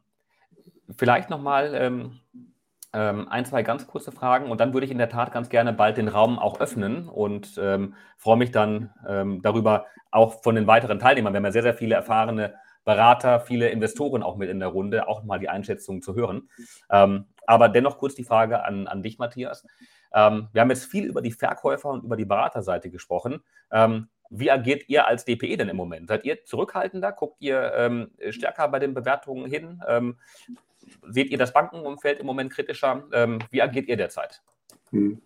[0.96, 2.20] vielleicht nochmal ähm,
[2.92, 5.72] ähm, ein, zwei ganz kurze Fragen und dann würde ich in der Tat ganz gerne
[5.72, 8.90] bald den Raum auch öffnen und ähm, freue mich dann
[9.42, 11.34] darüber, auch von den weiteren Teilnehmern.
[11.34, 12.54] Wir haben ja sehr, sehr viele erfahrene
[12.88, 16.48] Berater, viele Investoren auch mit in der Runde, auch mal die Einschätzung zu hören.
[16.90, 19.64] Ähm, aber dennoch kurz die Frage an, an dich, Matthias.
[20.12, 23.40] Ähm, wir haben jetzt viel über die Verkäufer und über die Beraterseite gesprochen.
[23.72, 26.08] Ähm, wie agiert ihr als DPE denn im Moment?
[26.08, 27.12] Seid ihr zurückhaltender?
[27.12, 29.80] Guckt ihr ähm, stärker bei den Bewertungen hin?
[29.88, 30.18] Ähm,
[31.08, 33.04] seht ihr das Bankenumfeld im Moment kritischer?
[33.12, 34.42] Ähm, wie agiert ihr derzeit?
[34.90, 35.22] Hm.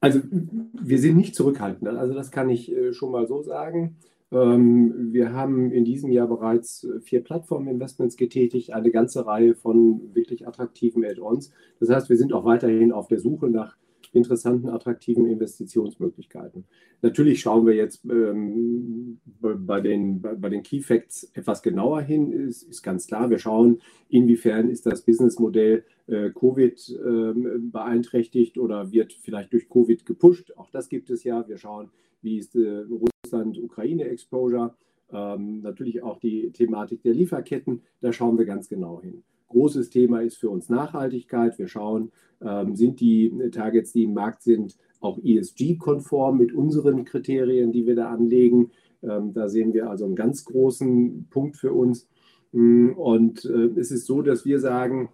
[0.00, 1.98] Also wir sind nicht zurückhaltender.
[1.98, 3.98] Also das kann ich äh, schon mal so sagen.
[4.32, 10.14] Ähm, wir haben in diesem Jahr bereits äh, vier Plattform-Investments getätigt, eine ganze Reihe von
[10.14, 11.52] wirklich attraktiven Add-ons.
[11.78, 13.76] Das heißt, wir sind auch weiterhin auf der Suche nach
[14.12, 16.64] interessanten, attraktiven Investitionsmöglichkeiten.
[17.02, 22.62] Natürlich schauen wir jetzt ähm, bei, den, bei, den Key Facts etwas genauer hin, ist,
[22.62, 23.30] ist, ganz klar.
[23.30, 30.06] Wir schauen, inwiefern ist das Businessmodell äh, Covid äh, beeinträchtigt oder wird vielleicht durch Covid
[30.06, 30.52] gepusht.
[30.56, 31.46] Auch das gibt es ja.
[31.46, 31.90] Wir schauen,
[32.22, 32.84] wie ist äh,
[33.26, 34.74] Russland-Ukraine-Exposure,
[35.12, 39.22] ähm, natürlich auch die Thematik der Lieferketten, da schauen wir ganz genau hin.
[39.48, 41.58] Großes Thema ist für uns Nachhaltigkeit.
[41.58, 42.10] Wir schauen,
[42.40, 47.94] ähm, sind die Targets, die im Markt sind, auch ESG-konform mit unseren Kriterien, die wir
[47.94, 48.70] da anlegen.
[49.02, 52.08] Ähm, da sehen wir also einen ganz großen Punkt für uns.
[52.52, 55.10] Mm, und äh, es ist so, dass wir sagen,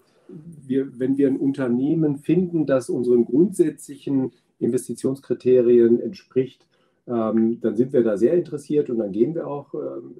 [0.66, 6.66] wir, wenn wir ein Unternehmen finden, das unseren grundsätzlichen Investitionskriterien entspricht,
[7.06, 10.14] ähm, dann sind wir da sehr interessiert und dann gehen wir auch ähm,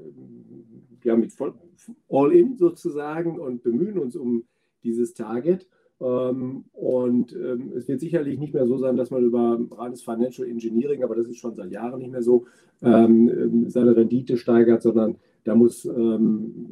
[1.05, 1.55] ja, mit voll,
[2.09, 4.45] All-In sozusagen und bemühen uns um
[4.83, 5.69] dieses Target.
[6.01, 10.49] Ähm, und ähm, es wird sicherlich nicht mehr so sein, dass man über reines Financial
[10.49, 12.47] Engineering, aber das ist schon seit Jahren nicht mehr so,
[12.83, 15.89] ähm, seine Rendite steigert, sondern da muss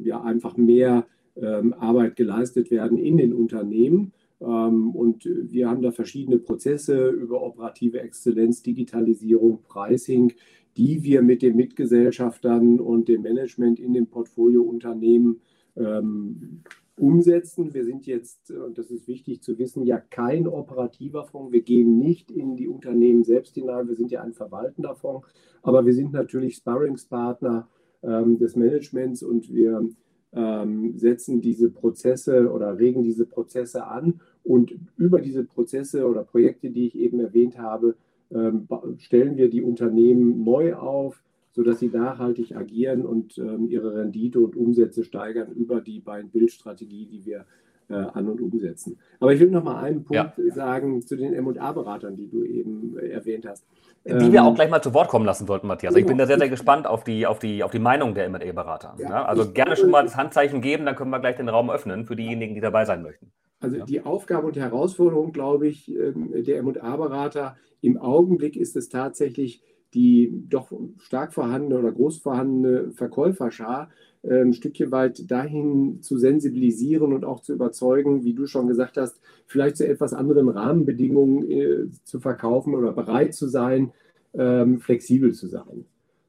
[0.03, 4.13] ja einfach mehr Arbeit geleistet werden in den Unternehmen.
[4.41, 10.33] Und wir haben da verschiedene Prozesse über operative Exzellenz, Digitalisierung, Pricing,
[10.77, 15.41] die wir mit den Mitgesellschaftern und dem Management in den Portfoliounternehmen
[15.75, 16.63] ähm,
[16.97, 17.73] umsetzen.
[17.73, 21.51] Wir sind jetzt, und das ist wichtig zu wissen, ja kein operativer Fonds.
[21.51, 23.87] Wir gehen nicht in die Unternehmen selbst hinein.
[23.87, 25.27] Wir sind ja ein verwaltender Fonds,
[25.61, 27.67] aber wir sind natürlich Sparringspartner
[28.03, 29.87] ähm, des Managements und wir
[30.33, 34.21] ähm, setzen diese Prozesse oder regen diese Prozesse an.
[34.43, 37.95] Und über diese Prozesse oder Projekte, die ich eben erwähnt habe,
[38.31, 38.67] ähm,
[38.97, 44.55] stellen wir die Unternehmen neu auf, sodass sie nachhaltig agieren und ähm, ihre Rendite und
[44.55, 47.45] Umsätze steigern über die beiden Bildstrategie, die wir
[47.91, 48.97] äh, an und umsetzen.
[49.19, 50.53] Aber ich will noch mal einen Punkt ja.
[50.53, 53.65] sagen zu den M&A-Beratern, die du eben äh, erwähnt hast.
[54.05, 55.95] Die ähm, wir auch gleich mal zu Wort kommen lassen sollten, Matthias.
[55.95, 58.95] Ich bin da sehr, sehr gespannt auf die, auf die, auf die Meinung der M&A-Berater.
[58.97, 61.69] Ja, ja, also gerne schon mal das Handzeichen geben, dann können wir gleich den Raum
[61.69, 63.31] öffnen für diejenigen, die dabei sein möchten.
[63.59, 63.85] Also ja.
[63.85, 69.61] die Aufgabe und Herausforderung, glaube ich, ähm, der M&A-Berater im Augenblick ist es tatsächlich,
[69.93, 73.89] die doch stark vorhandene oder groß vorhandene Verkäuferschar
[74.23, 79.19] ein Stückchen weit dahin zu sensibilisieren und auch zu überzeugen, wie du schon gesagt hast,
[79.47, 83.93] vielleicht zu etwas anderen Rahmenbedingungen äh, zu verkaufen oder bereit zu sein,
[84.33, 85.85] ähm, flexibel zu sein.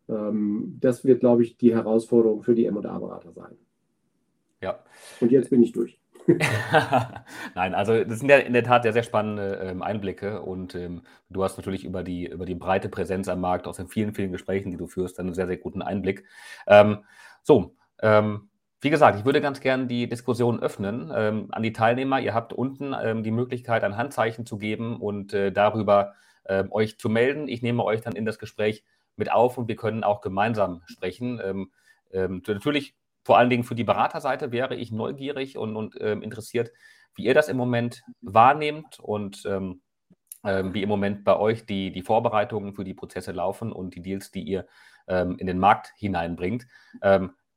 [0.08, 3.56] Ähm, das wird, glaube ich, die Herausforderung für die M&A-Berater sein.
[4.62, 4.78] Ja.
[5.20, 5.98] Und jetzt bin ich durch.
[7.54, 11.02] Nein, also das sind ja in der Tat sehr, sehr spannende ähm, Einblicke und ähm,
[11.30, 14.30] du hast natürlich über die, über die breite Präsenz am Markt aus den vielen, vielen
[14.30, 16.24] Gesprächen, die du führst, einen sehr, sehr guten Einblick.
[16.68, 16.98] Ähm,
[17.42, 22.20] so, ähm, wie gesagt, ich würde ganz gerne die Diskussion öffnen ähm, an die Teilnehmer.
[22.20, 26.14] Ihr habt unten ähm, die Möglichkeit, ein Handzeichen zu geben und äh, darüber
[26.70, 27.46] euch zu melden.
[27.46, 28.82] Ich nehme euch dann in das Gespräch
[29.14, 31.68] mit auf und wir können auch gemeinsam sprechen.
[32.10, 36.72] natürlich vor allen Dingen für die Beraterseite wäre ich neugierig und, und ähm, interessiert,
[37.14, 39.82] wie ihr das im Moment wahrnehmt und ähm,
[40.44, 44.02] ähm, wie im Moment bei euch die, die Vorbereitungen für die Prozesse laufen und die
[44.02, 44.66] Deals, die ihr
[45.06, 46.66] ähm, in den Markt hineinbringt.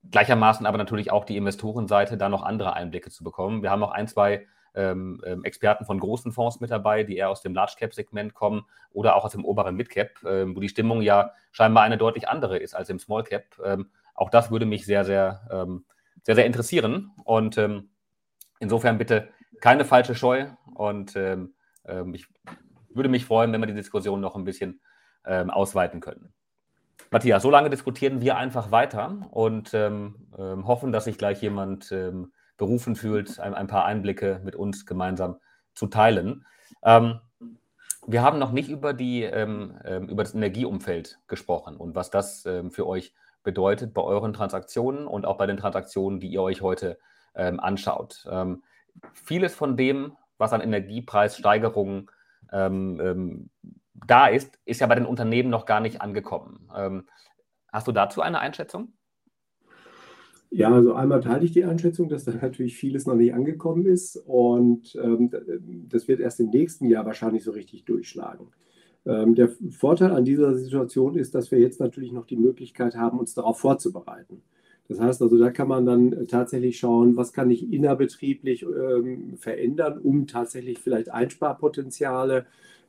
[0.05, 3.63] Ähm, gleichermaßen aber natürlich auch die Investorenseite, da noch andere Einblicke zu bekommen.
[3.63, 7.41] Wir haben auch ein, zwei ähm, Experten von großen Fonds mit dabei, die eher aus
[7.41, 11.01] dem Large Cap Segment kommen oder auch aus dem oberen Mid Cap, wo die Stimmung
[11.01, 13.45] ja scheinbar eine deutlich andere ist als im Small Cap
[14.15, 15.85] auch das würde mich sehr, sehr, ähm,
[16.23, 17.11] sehr, sehr interessieren.
[17.23, 17.89] Und ähm,
[18.59, 19.29] insofern bitte
[19.61, 20.47] keine falsche Scheu.
[20.73, 21.53] Und ähm,
[21.85, 22.25] ähm ich
[22.89, 24.81] würde mich freuen, wenn wir die Diskussion noch ein bisschen
[25.25, 26.33] ähm, ausweiten können.
[27.15, 31.95] Matthias, so lange diskutieren wir einfach weiter und ähm, hoffen, dass sich gleich jemand
[32.57, 35.37] berufen fühlt, ein, ein, paar Einblicke mit uns gemeinsam
[35.75, 36.45] zu teilen.
[36.81, 43.13] wir haben noch nicht über, die, über das Energieumfeld gesprochen und was das für euch
[43.43, 46.97] bedeutet bei euren Transaktionen und auch bei den Transaktionen, die ihr euch heute
[47.33, 48.25] ähm, anschaut.
[48.29, 48.61] Ähm,
[49.13, 52.11] vieles von dem, was an Energiepreissteigerungen
[52.51, 53.49] ähm, ähm
[54.07, 56.69] da ist, ist ja bei den Unternehmen noch gar nicht angekommen.
[56.75, 57.07] Ähm,
[57.71, 58.93] hast du dazu eine Einschätzung?
[60.51, 64.15] Ja, also einmal teile ich die Einschätzung, dass da natürlich vieles noch nicht angekommen ist
[64.15, 65.29] und ähm,
[65.89, 68.47] das wird erst im nächsten Jahr wahrscheinlich so richtig durchschlagen.
[69.05, 73.19] Ähm, der Vorteil an dieser Situation ist, dass wir jetzt natürlich noch die Möglichkeit haben,
[73.19, 74.43] uns darauf vorzubereiten.
[74.87, 79.97] Das heißt also, da kann man dann tatsächlich schauen, was kann ich innerbetrieblich ähm, verändern,
[79.97, 82.45] um tatsächlich vielleicht Einsparpotenziale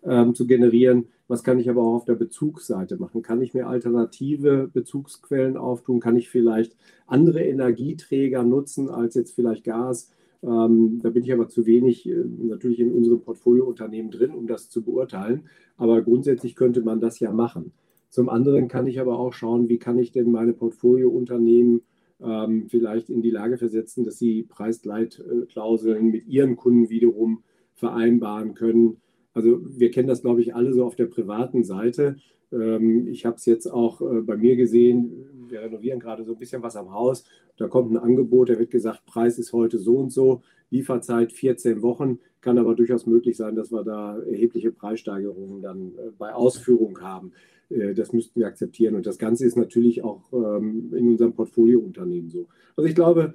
[0.06, 1.06] ähm, zu generieren.
[1.28, 3.22] Was kann ich aber auch auf der Bezugsseite machen?
[3.22, 6.00] Kann ich mir alternative Bezugsquellen auftun?
[6.00, 10.12] Kann ich vielleicht andere Energieträger nutzen als jetzt vielleicht Gas?
[10.42, 14.70] Ähm, da bin ich aber zu wenig äh, natürlich in unserem Portfoliounternehmen drin, um das
[14.70, 15.44] zu beurteilen.
[15.76, 17.72] Aber grundsätzlich könnte man das ja machen.
[18.08, 21.82] Zum anderen kann ich aber auch schauen, wie kann ich denn meine Portfoliounternehmen
[22.22, 27.42] ähm, vielleicht in die Lage versetzen, dass sie Preisleitklauseln mit ihren Kunden wiederum
[27.74, 28.98] vereinbaren können.
[29.36, 32.16] Also wir kennen das, glaube ich, alle so auf der privaten Seite.
[32.50, 36.38] Ähm, ich habe es jetzt auch äh, bei mir gesehen, wir renovieren gerade so ein
[36.38, 37.24] bisschen was am Haus.
[37.58, 41.82] Da kommt ein Angebot, da wird gesagt, Preis ist heute so und so, Lieferzeit 14
[41.82, 42.18] Wochen.
[42.40, 47.32] Kann aber durchaus möglich sein, dass wir da erhebliche Preissteigerungen dann äh, bei Ausführung haben.
[47.68, 48.94] äh, das müssten wir akzeptieren.
[48.94, 52.46] Und das Ganze ist natürlich auch ähm, in unserem Portfoliounternehmen so.
[52.74, 53.34] Also ich glaube,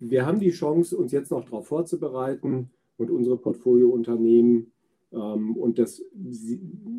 [0.00, 4.72] wir haben die Chance, uns jetzt noch darauf vorzubereiten und unsere Portfoliounternehmen.
[5.14, 6.02] Ähm, und das,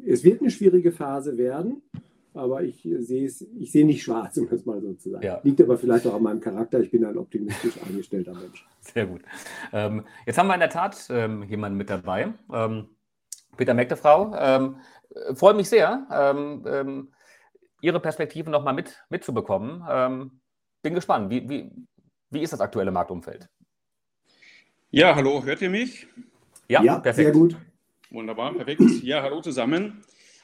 [0.06, 1.82] es wird eine schwierige Phase werden,
[2.34, 5.26] aber ich sehe es, ich sehe nicht schwarz, um es mal so zu sagen.
[5.26, 5.40] Ja.
[5.44, 6.80] Liegt aber vielleicht auch an meinem Charakter.
[6.80, 8.66] Ich bin ein optimistisch eingestellter Mensch.
[8.82, 9.22] Sehr gut.
[9.74, 12.34] Ähm, jetzt haben wir in der Tat ähm, jemanden mit dabei.
[12.54, 12.88] Ähm,
[13.58, 14.36] Peter Meckdefrau.
[14.38, 14.78] Ähm,
[15.34, 17.12] freue mich sehr, ähm, ähm,
[17.82, 19.84] Ihre Perspektive nochmal mit, mitzubekommen.
[19.90, 20.42] Ähm,
[20.82, 21.30] bin gespannt.
[21.30, 21.72] Wie, wie,
[22.30, 23.48] wie ist das aktuelle Marktumfeld?
[24.90, 26.08] Ja, hallo, hört ihr mich?
[26.68, 27.26] Ja, ja perfekt.
[27.26, 27.56] sehr gut.
[28.12, 28.82] Wunderbar, perfekt.
[29.02, 30.04] Ja, hallo zusammen.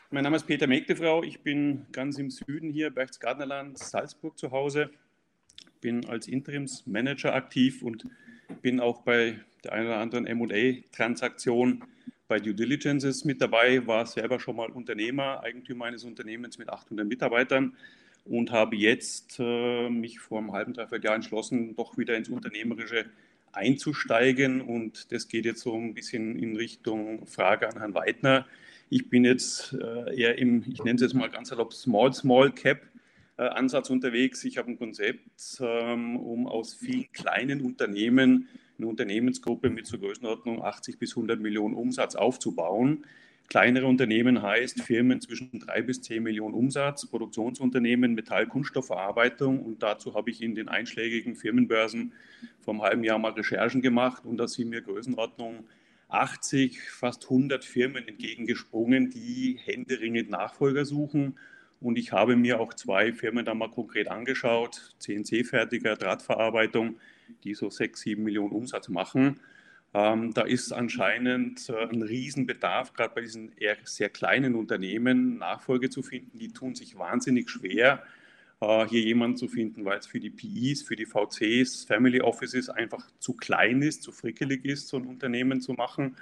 [0.09, 1.21] Mein Name ist Peter Megdefrau.
[1.21, 4.89] Ich bin ganz im Süden hier, Berchtesgadenerland, Salzburg zu Hause.
[5.79, 8.05] Bin als Interimsmanager aktiv und
[8.63, 11.83] bin auch bei der einen oder anderen MA-Transaktion
[12.27, 17.07] bei Due Diligences mit dabei, war selber schon mal Unternehmer, Eigentümer eines Unternehmens mit 800
[17.07, 17.77] Mitarbeitern
[18.25, 23.05] und habe jetzt äh, mich vor einem halben, dreiviertel Jahr entschlossen, doch wieder ins Unternehmerische
[23.53, 24.61] einzusteigen.
[24.61, 28.45] Und das geht jetzt so ein bisschen in Richtung Frage an Herrn Weidner.
[28.89, 32.51] Ich bin jetzt äh, eher im, ich nenne es jetzt mal ganz salopp, Small, Small
[32.51, 32.81] Cap
[33.37, 34.43] äh, Ansatz unterwegs.
[34.43, 40.63] Ich habe ein Konzept, ähm, um aus vielen kleinen Unternehmen eine Unternehmensgruppe mit zur Größenordnung
[40.63, 43.05] 80 bis 100 Millionen Umsatz aufzubauen.
[43.51, 49.61] Kleinere Unternehmen heißt Firmen zwischen 3 bis 10 Millionen Umsatz, Produktionsunternehmen, Metall, Kunststoffverarbeitung.
[49.61, 52.13] Und dazu habe ich in den einschlägigen Firmenbörsen
[52.61, 55.65] vor einem halben Jahr mal Recherchen gemacht und da sind mir Größenordnung
[56.07, 61.37] 80, fast 100 Firmen entgegengesprungen, die händeringend Nachfolger suchen.
[61.81, 66.95] Und ich habe mir auch zwei Firmen da mal konkret angeschaut, CNC-Fertiger, Drahtverarbeitung,
[67.43, 69.41] die so 6, 7 Millionen Umsatz machen.
[69.93, 75.89] Ähm, da ist anscheinend äh, ein Riesenbedarf, gerade bei diesen eher sehr kleinen Unternehmen Nachfolge
[75.89, 76.39] zu finden.
[76.39, 78.01] Die tun sich wahnsinnig schwer,
[78.61, 82.69] äh, hier jemanden zu finden, weil es für die PIs, für die VCs, Family Offices
[82.69, 86.15] einfach zu klein ist, zu frickelig ist, so ein Unternehmen zu machen.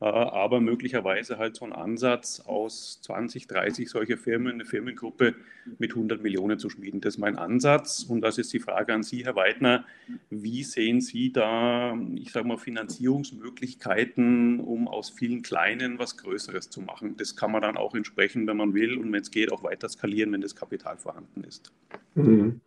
[0.00, 5.34] Äh, aber möglicherweise halt so ein Ansatz aus 20, 30 solcher Firmen, eine Firmengruppe
[5.78, 7.00] mit 100 Millionen zu schmieden.
[7.00, 9.84] Das ist mein Ansatz und das ist die Frage an Sie, Herr Weidner.
[10.30, 16.80] Wie sehen Sie da, ich sage mal, Finanzierungsmöglichkeiten, um aus vielen kleinen was Größeres zu
[16.80, 17.16] machen?
[17.16, 19.88] Das kann man dann auch entsprechend, wenn man will und wenn es geht, auch weiter
[19.88, 21.72] skalieren, wenn das Kapital vorhanden ist.
[22.14, 22.60] Mhm.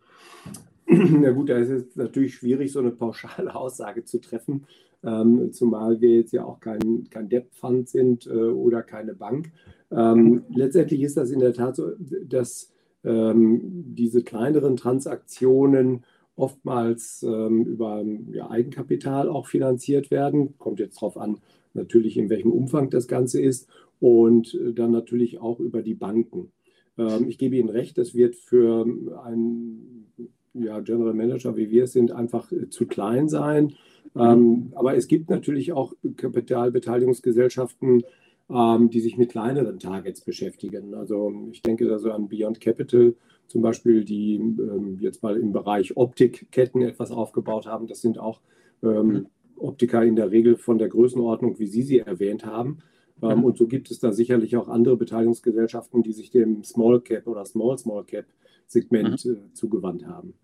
[0.86, 4.66] Na gut, da ist es natürlich schwierig, so eine pauschale Aussage zu treffen
[5.04, 9.52] ähm, zumal wir jetzt ja auch kein, kein Debt-Fund sind äh, oder keine Bank.
[9.90, 11.90] Ähm, letztendlich ist das in der Tat so,
[12.26, 12.70] dass
[13.04, 13.60] ähm,
[13.94, 16.04] diese kleineren Transaktionen
[16.36, 20.56] oftmals ähm, über ja, Eigenkapital auch finanziert werden.
[20.58, 21.38] Kommt jetzt darauf an,
[21.74, 23.68] natürlich in welchem Umfang das Ganze ist
[24.00, 26.52] und äh, dann natürlich auch über die Banken.
[26.96, 28.86] Ähm, ich gebe Ihnen recht, das wird für
[29.24, 30.12] einen
[30.54, 33.74] ja, General Manager, wie wir es sind, einfach äh, zu klein sein.
[34.14, 38.04] Ähm, aber es gibt natürlich auch Kapitalbeteiligungsgesellschaften,
[38.50, 40.94] ähm, die sich mit kleineren Targets beschäftigen.
[40.94, 43.14] Also ich denke da so an Beyond Capital
[43.46, 47.86] zum Beispiel, die ähm, jetzt mal im Bereich Optikketten etwas aufgebaut haben.
[47.86, 48.40] Das sind auch
[48.82, 52.78] ähm, Optiker in der Regel von der Größenordnung, wie Sie sie erwähnt haben.
[53.22, 53.44] Ähm, mhm.
[53.44, 57.44] Und so gibt es da sicherlich auch andere Beteiligungsgesellschaften, die sich dem Small Cap oder
[57.44, 58.26] Small Small Cap
[58.66, 59.32] Segment mhm.
[59.32, 60.34] äh, zugewandt haben.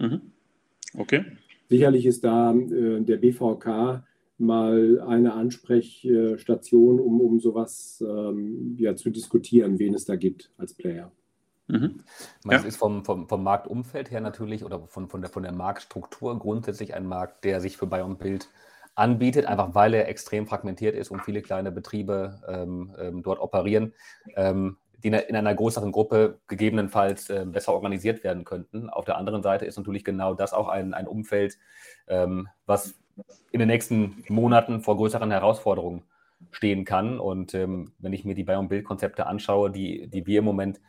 [0.00, 0.20] Mhm.
[0.96, 1.24] Okay.
[1.74, 4.04] Sicherlich ist da äh, der BVK
[4.38, 10.74] mal eine Ansprechstation, um, um sowas ähm, ja, zu diskutieren, wen es da gibt als
[10.74, 11.10] Player.
[11.66, 12.00] Mhm.
[12.44, 12.52] Ja.
[12.52, 16.38] Das ist vom, vom, vom Marktumfeld her natürlich oder von, von, der, von der Marktstruktur
[16.38, 18.48] grundsätzlich ein Markt, der sich für Bayern Bild
[18.94, 23.94] anbietet, einfach weil er extrem fragmentiert ist und viele kleine Betriebe ähm, ähm, dort operieren.
[24.36, 28.88] Ähm, die in einer größeren Gruppe gegebenenfalls äh, besser organisiert werden könnten.
[28.88, 31.58] Auf der anderen Seite ist natürlich genau das auch ein, ein Umfeld,
[32.08, 32.94] ähm, was
[33.52, 36.02] in den nächsten Monaten vor größeren Herausforderungen
[36.50, 37.20] stehen kann.
[37.20, 40.80] Und ähm, wenn ich mir die Bayern-Bild-Konzepte anschaue, die, die wir im Moment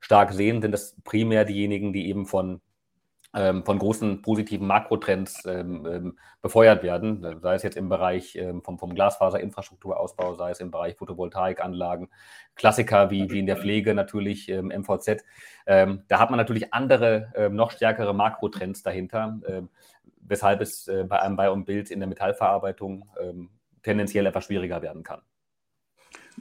[0.00, 2.60] stark sehen, sind das primär diejenigen, die eben von
[3.32, 8.76] von großen positiven Makrotrends ähm, ähm, befeuert werden, sei es jetzt im Bereich ähm, vom,
[8.78, 12.08] vom Glasfaserinfrastrukturausbau, sei es im Bereich Photovoltaikanlagen,
[12.56, 15.08] Klassiker wie, wie in der Pflege natürlich, MVZ.
[15.08, 15.18] Ähm,
[15.66, 19.38] ähm, da hat man natürlich andere, noch stärkere Makrotrends dahinter,
[20.22, 23.08] weshalb es äh, bei einem Bild in der Metallverarbeitung
[23.82, 25.22] tendenziell etwas schwieriger werden kann.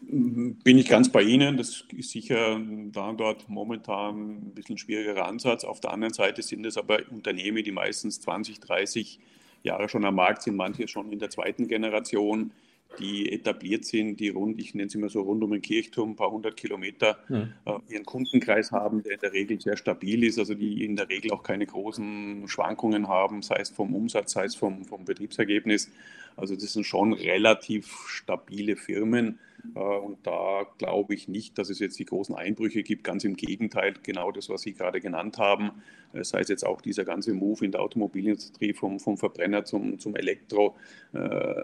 [0.02, 1.58] Bin ich ganz bei Ihnen.
[1.58, 2.60] Das ist sicher
[2.92, 5.64] da und dort momentan ein bisschen schwierigerer Ansatz.
[5.64, 9.20] Auf der anderen Seite sind es aber Unternehmen, die meistens 20, 30
[9.64, 12.52] Jahre schon am Markt sind, manche schon in der zweiten Generation,
[12.98, 16.16] die etabliert sind, die rund, ich nenne es immer so rund um den Kirchturm, ein
[16.16, 17.54] paar hundert Kilometer, mhm.
[17.66, 21.08] äh, ihren Kundenkreis haben, der in der Regel sehr stabil ist, also die in der
[21.10, 25.92] Regel auch keine großen Schwankungen haben, sei es vom Umsatz, sei es vom, vom Betriebsergebnis.
[26.36, 29.40] Also das sind schon relativ stabile Firmen.
[29.76, 33.04] Äh, und da glaube ich nicht, dass es jetzt die großen Einbrüche gibt.
[33.04, 35.72] Ganz im Gegenteil, genau das, was Sie gerade genannt haben.
[36.14, 40.00] Äh, sei es jetzt auch dieser ganze Move in der Automobilindustrie vom, vom Verbrenner zum,
[40.00, 40.76] zum Elektro,
[41.14, 41.20] äh,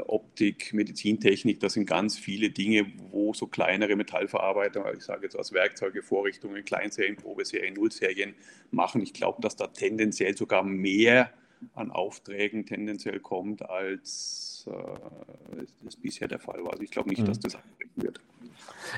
[0.08, 1.60] Optik, Medizintechnik.
[1.60, 6.63] Das sind ganz viele Dinge, wo so kleinere Metallverarbeiter, ich sage jetzt aus Werkzeuge, Vorrichtungen,
[6.65, 8.36] Kleinserien, Probeserien, Nullserien
[8.71, 9.01] machen.
[9.01, 11.31] Ich glaube, dass da tendenziell sogar mehr
[11.73, 16.71] an Aufträgen tendenziell kommt, als äh, das bisher der Fall war.
[16.71, 17.28] Also ich glaube nicht, mhm.
[17.28, 18.21] dass das anbrechen wird.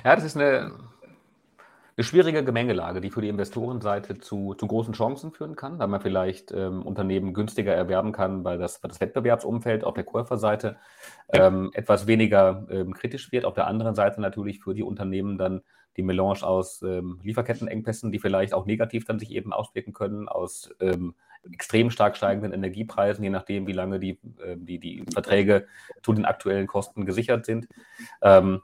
[0.03, 0.73] Ja, das ist eine,
[1.97, 6.01] eine schwierige Gemengelage, die für die Investorenseite zu, zu großen Chancen führen kann, weil man
[6.01, 10.77] vielleicht ähm, Unternehmen günstiger erwerben kann, weil das, weil das Wettbewerbsumfeld auf der Käuferseite
[11.29, 13.45] ähm, etwas weniger ähm, kritisch wird.
[13.45, 15.61] Auf der anderen Seite natürlich für die Unternehmen dann
[15.97, 20.69] die Melange aus ähm, Lieferkettenengpässen, die vielleicht auch negativ dann sich eben auswirken können, aus
[20.79, 21.15] ähm,
[21.51, 25.67] extrem stark steigenden Energiepreisen, je nachdem, wie lange die, äh, die, die Verträge
[26.03, 27.67] zu den aktuellen Kosten gesichert sind.
[28.21, 28.61] Ähm,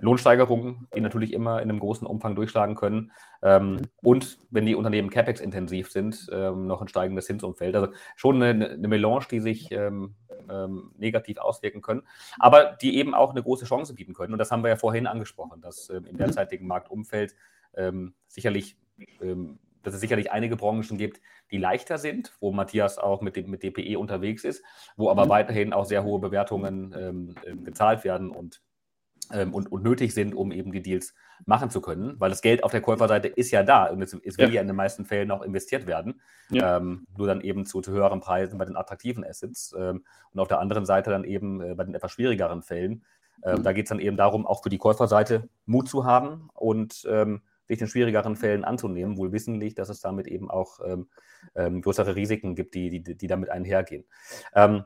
[0.00, 3.12] Lohnsteigerungen, die natürlich immer in einem großen Umfang durchschlagen können.
[3.42, 7.76] Ähm, und wenn die Unternehmen CapEx-intensiv sind, ähm, noch ein steigendes Zinsumfeld.
[7.76, 10.14] Also schon eine, eine Melange, die sich ähm,
[10.48, 12.02] ähm, negativ auswirken können,
[12.38, 14.32] aber die eben auch eine große Chance bieten können.
[14.32, 17.34] Und das haben wir ja vorhin angesprochen, dass ähm, im derzeitigen Marktumfeld
[17.74, 18.78] ähm, sicherlich
[19.86, 21.20] dass es sicherlich einige Branchen gibt,
[21.52, 24.64] die leichter sind, wo Matthias auch mit, dem, mit DPE unterwegs ist,
[24.96, 25.30] wo aber mhm.
[25.30, 28.62] weiterhin auch sehr hohe Bewertungen ähm, ähm, gezahlt werden und,
[29.32, 32.64] ähm, und, und nötig sind, um eben die Deals machen zu können, weil das Geld
[32.64, 34.54] auf der Käuferseite ist ja da und es, es will ja.
[34.54, 36.20] ja in den meisten Fällen auch investiert werden,
[36.50, 36.78] ja.
[36.78, 40.48] ähm, nur dann eben zu, zu, höheren Preisen bei den attraktiven Assets ähm, und auf
[40.48, 43.04] der anderen Seite dann eben äh, bei den etwas schwierigeren Fällen.
[43.44, 43.62] Ähm, mhm.
[43.62, 47.42] Da geht es dann eben darum, auch für die Käuferseite Mut zu haben und ähm,
[47.66, 51.08] sich den schwierigeren Fällen anzunehmen, wohl wissentlich, dass es damit eben auch ähm,
[51.54, 54.04] ähm, größere Risiken gibt, die, die, die damit einhergehen.
[54.54, 54.84] Ähm,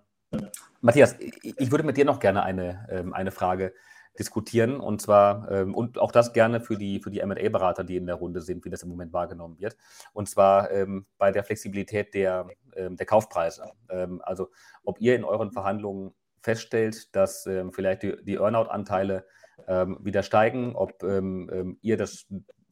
[0.80, 3.74] Matthias, ich würde mit dir noch gerne eine, ähm, eine Frage
[4.18, 8.06] diskutieren und zwar ähm, und auch das gerne für die, für die MA-Berater, die in
[8.06, 9.76] der Runde sind, wie das im Moment wahrgenommen wird.
[10.12, 13.72] Und zwar ähm, bei der Flexibilität der, der Kaufpreise.
[14.20, 14.50] also
[14.84, 19.26] ob ihr in euren Verhandlungen feststellt, dass vielleicht die, die Earnout-Anteile
[19.66, 22.26] wieder steigen, ob ihr das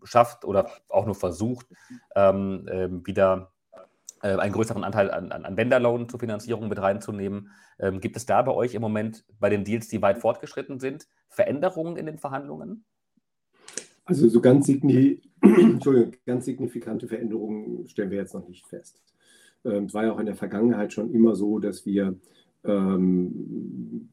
[0.04, 1.66] schafft oder auch nur versucht,
[2.14, 3.52] ähm, äh, wieder
[4.22, 7.50] äh, einen größeren Anteil an, an, an Vendor-Loan zur Finanzierung mit reinzunehmen.
[7.78, 11.06] Ähm, gibt es da bei euch im Moment bei den Deals, die weit fortgeschritten sind,
[11.28, 12.84] Veränderungen in den Verhandlungen?
[14.04, 15.20] Also so ganz, signi
[16.26, 19.00] ganz signifikante Veränderungen stellen wir jetzt noch nicht fest.
[19.64, 22.16] Ähm, es war ja auch in der Vergangenheit schon immer so, dass wir
[22.68, 24.08] ähm,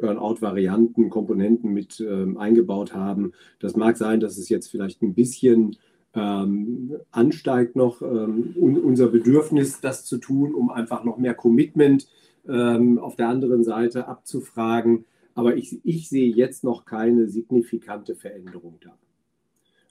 [0.00, 3.32] Earn-out-Varianten, Komponenten mit ähm, eingebaut haben.
[3.58, 5.76] Das mag sein, dass es jetzt vielleicht ein bisschen
[6.14, 12.08] ähm, ansteigt noch ähm, unser Bedürfnis, das zu tun, um einfach noch mehr Commitment
[12.48, 15.04] auf der anderen Seite abzufragen.
[15.34, 18.78] Aber ich, ich sehe jetzt noch keine signifikante Veränderung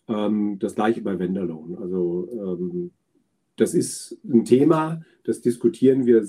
[0.07, 0.55] da.
[0.59, 1.77] Das gleiche bei Wenderlohn.
[1.77, 2.79] Also
[3.57, 6.23] das ist ein Thema, das diskutieren wir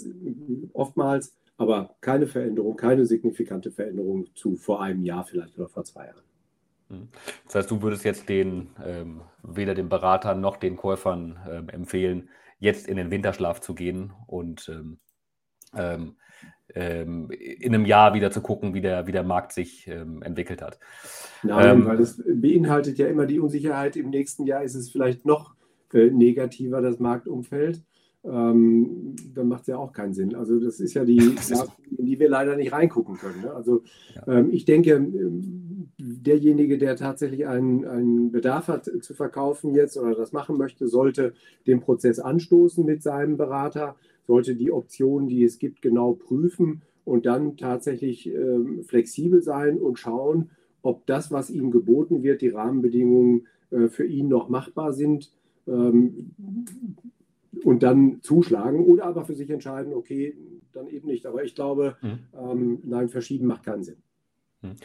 [0.73, 6.07] oftmals aber keine Veränderung, keine signifikante Veränderung zu vor einem Jahr vielleicht oder vor zwei
[6.07, 6.23] Jahren.
[6.89, 7.09] Mhm.
[7.47, 12.29] Das heißt, du würdest jetzt den ähm, weder den Beratern noch den Käufern ähm, empfehlen,
[12.59, 14.99] jetzt in den Winterschlaf zu gehen und ähm,
[15.75, 16.17] ähm,
[16.75, 20.63] ähm in einem Jahr wieder zu gucken, wie der, wie der Markt sich ähm, entwickelt
[20.63, 20.79] hat.
[21.43, 25.56] Nein, weil es beinhaltet ja immer die Unsicherheit, im nächsten Jahr ist es vielleicht noch
[25.93, 27.83] äh, negativer, das Marktumfeld
[28.27, 30.35] ähm, dann macht es ja auch keinen Sinn.
[30.35, 31.19] Also das ist ja die,
[31.97, 33.43] in die wir leider nicht reingucken können.
[33.43, 33.53] Ne?
[33.53, 33.83] Also
[34.27, 40.15] ähm, ich denke, ähm, derjenige, der tatsächlich einen, einen Bedarf hat zu verkaufen jetzt oder
[40.15, 41.35] das machen möchte, sollte
[41.67, 43.97] den Prozess anstoßen mit seinem Berater,
[44.27, 49.99] sollte die Optionen, die es gibt, genau prüfen und dann tatsächlich ähm, flexibel sein und
[49.99, 50.51] schauen,
[50.83, 55.31] ob das, was ihm geboten wird, die Rahmenbedingungen äh, für ihn noch machbar sind.
[55.67, 56.33] Ähm,
[57.65, 60.37] und dann zuschlagen oder aber für sich entscheiden, okay,
[60.73, 61.27] dann eben nicht.
[61.27, 62.19] Aber ich glaube, mhm.
[62.35, 63.97] ähm, nein, verschieben macht keinen Sinn.
[64.63, 64.77] Mhm.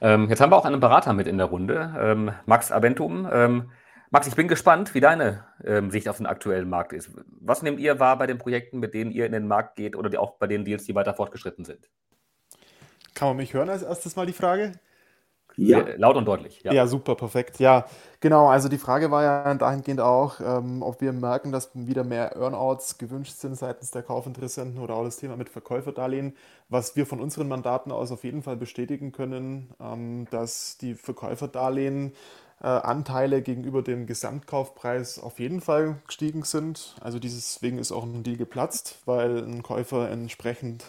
[0.00, 3.28] Ähm, jetzt haben wir auch einen Berater mit in der Runde, ähm, Max Aventum.
[3.30, 3.70] Ähm,
[4.12, 7.10] Max, ich bin gespannt, wie deine ähm, Sicht auf den aktuellen Markt ist.
[7.40, 10.20] Was nehmt ihr wahr bei den Projekten, mit denen ihr in den Markt geht oder
[10.20, 11.88] auch bei den Deals, die weiter fortgeschritten sind?
[13.14, 14.72] Kann man mich hören als erstes mal die Frage?
[15.60, 15.84] Ja.
[15.96, 16.62] Laut und deutlich.
[16.62, 16.72] Ja.
[16.72, 16.86] ja.
[16.86, 17.58] super, perfekt.
[17.58, 17.86] Ja,
[18.20, 18.48] genau.
[18.48, 22.98] Also die Frage war ja dahingehend auch, ähm, ob wir merken, dass wieder mehr Earnouts
[22.98, 26.34] gewünscht sind seitens der Kaufinteressenten oder auch das Thema mit Verkäuferdarlehen.
[26.68, 32.12] Was wir von unseren Mandaten aus auf jeden Fall bestätigen können, ähm, dass die Verkäuferdarlehen
[32.62, 36.94] äh, Anteile gegenüber dem Gesamtkaufpreis auf jeden Fall gestiegen sind.
[37.00, 40.84] Also deswegen ist auch ein Deal geplatzt, weil ein Käufer entsprechend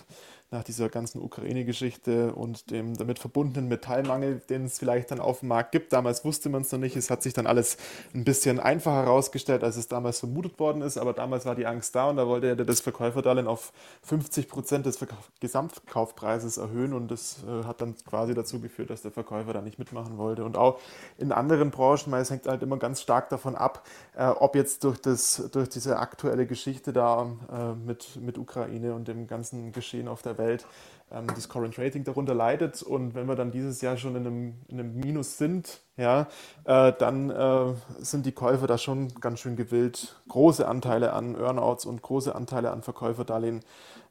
[0.52, 5.47] nach dieser ganzen Ukraine-Geschichte und dem damit verbundenen Metallmangel, den es vielleicht dann auf dem
[5.47, 5.93] Markt gibt.
[5.93, 6.97] Damals wusste man es noch nicht.
[6.97, 7.78] Es hat sich dann alles
[8.14, 10.97] ein bisschen einfacher herausgestellt, als es damals vermutet worden ist.
[10.97, 13.72] Aber damals war die Angst da und da wollte er das Verkäuferdarlehen auf
[14.04, 14.99] 50 Prozent des
[15.39, 19.80] Gesamtkaufpreises erhöhen und das äh, hat dann quasi dazu geführt, dass der Verkäufer da nicht
[19.80, 20.43] mitmachen wollte.
[20.43, 20.80] Und auch
[21.18, 23.88] in anderen Branchen, weil es hängt halt immer ganz stark davon ab,
[24.18, 29.08] äh, ob jetzt durch, das, durch diese aktuelle Geschichte da äh, mit, mit Ukraine und
[29.08, 30.66] dem ganzen Geschehen auf der Welt Welt
[31.12, 32.82] ähm, das Current Rating darunter leidet.
[32.82, 36.28] Und wenn wir dann dieses Jahr schon in einem, in einem Minus sind, ja,
[36.64, 41.86] äh, dann äh, sind die Käufer da schon ganz schön gewillt, große Anteile an Earnouts
[41.86, 43.62] und große Anteile an Verkäuferdarlehen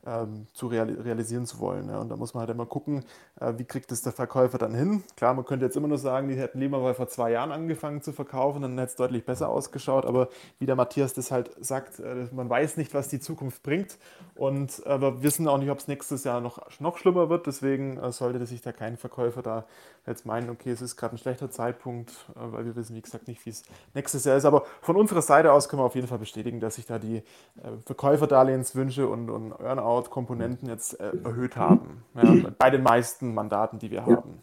[0.07, 1.89] ähm, zu real realisieren zu wollen.
[1.89, 1.99] Ja.
[1.99, 3.05] Und da muss man halt immer gucken,
[3.41, 5.03] wie kriegt es der Verkäufer dann hin.
[5.17, 8.03] Klar, man könnte jetzt immer nur sagen, die hätten lieber mal vor zwei Jahren angefangen
[8.03, 10.07] zu verkaufen, dann hätte es deutlich besser ausgeschaut.
[10.07, 10.29] Aber
[10.59, 13.99] wie der Matthias das halt sagt, äh, man weiß nicht, was die Zukunft bringt.
[14.35, 17.47] Und äh, wir wissen auch nicht, ob es nächstes Jahr noch, noch schlimmer wird.
[17.47, 19.65] Deswegen äh, sollte sich da kein Verkäufer da
[20.07, 23.29] jetzt meinen, okay, es ist gerade ein schlechter Zeitpunkt, äh, weil wir wissen, wie gesagt,
[23.29, 23.65] nicht, wie es
[23.95, 24.45] nächstes Jahr ist.
[24.45, 27.17] Aber von unserer Seite aus können wir auf jeden Fall bestätigen, dass sich da die
[27.17, 27.23] äh,
[27.87, 32.03] Verkäuferdarlehenswünsche und, und Earnout Earnout-Komponenten jetzt äh, erhöht haben.
[32.15, 34.35] Ja, bei den meisten Mandaten, die wir haben.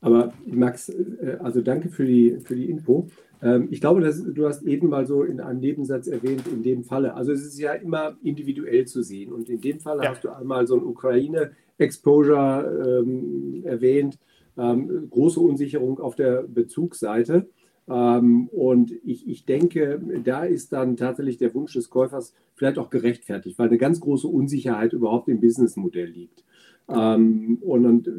[0.00, 3.08] Aber Max, äh, also danke für die, für die Info.
[3.42, 6.84] Ähm, ich glaube, dass, du hast eben mal so in einem Nebensatz erwähnt, in dem
[6.84, 7.14] Falle.
[7.14, 9.32] Also es ist ja immer individuell zu sehen.
[9.32, 10.10] Und in dem Fall ja.
[10.10, 14.18] hast du einmal so ein Ukraine-Exposure ähm, erwähnt.
[14.56, 17.48] Ähm, große Unsicherung auf der Bezugsseite.
[17.88, 22.88] Ähm, und ich, ich denke, da ist dann tatsächlich der Wunsch des Käufers vielleicht auch
[22.88, 26.44] gerechtfertigt, weil eine ganz große Unsicherheit überhaupt im Businessmodell liegt.
[26.88, 28.10] Ähm, und, und,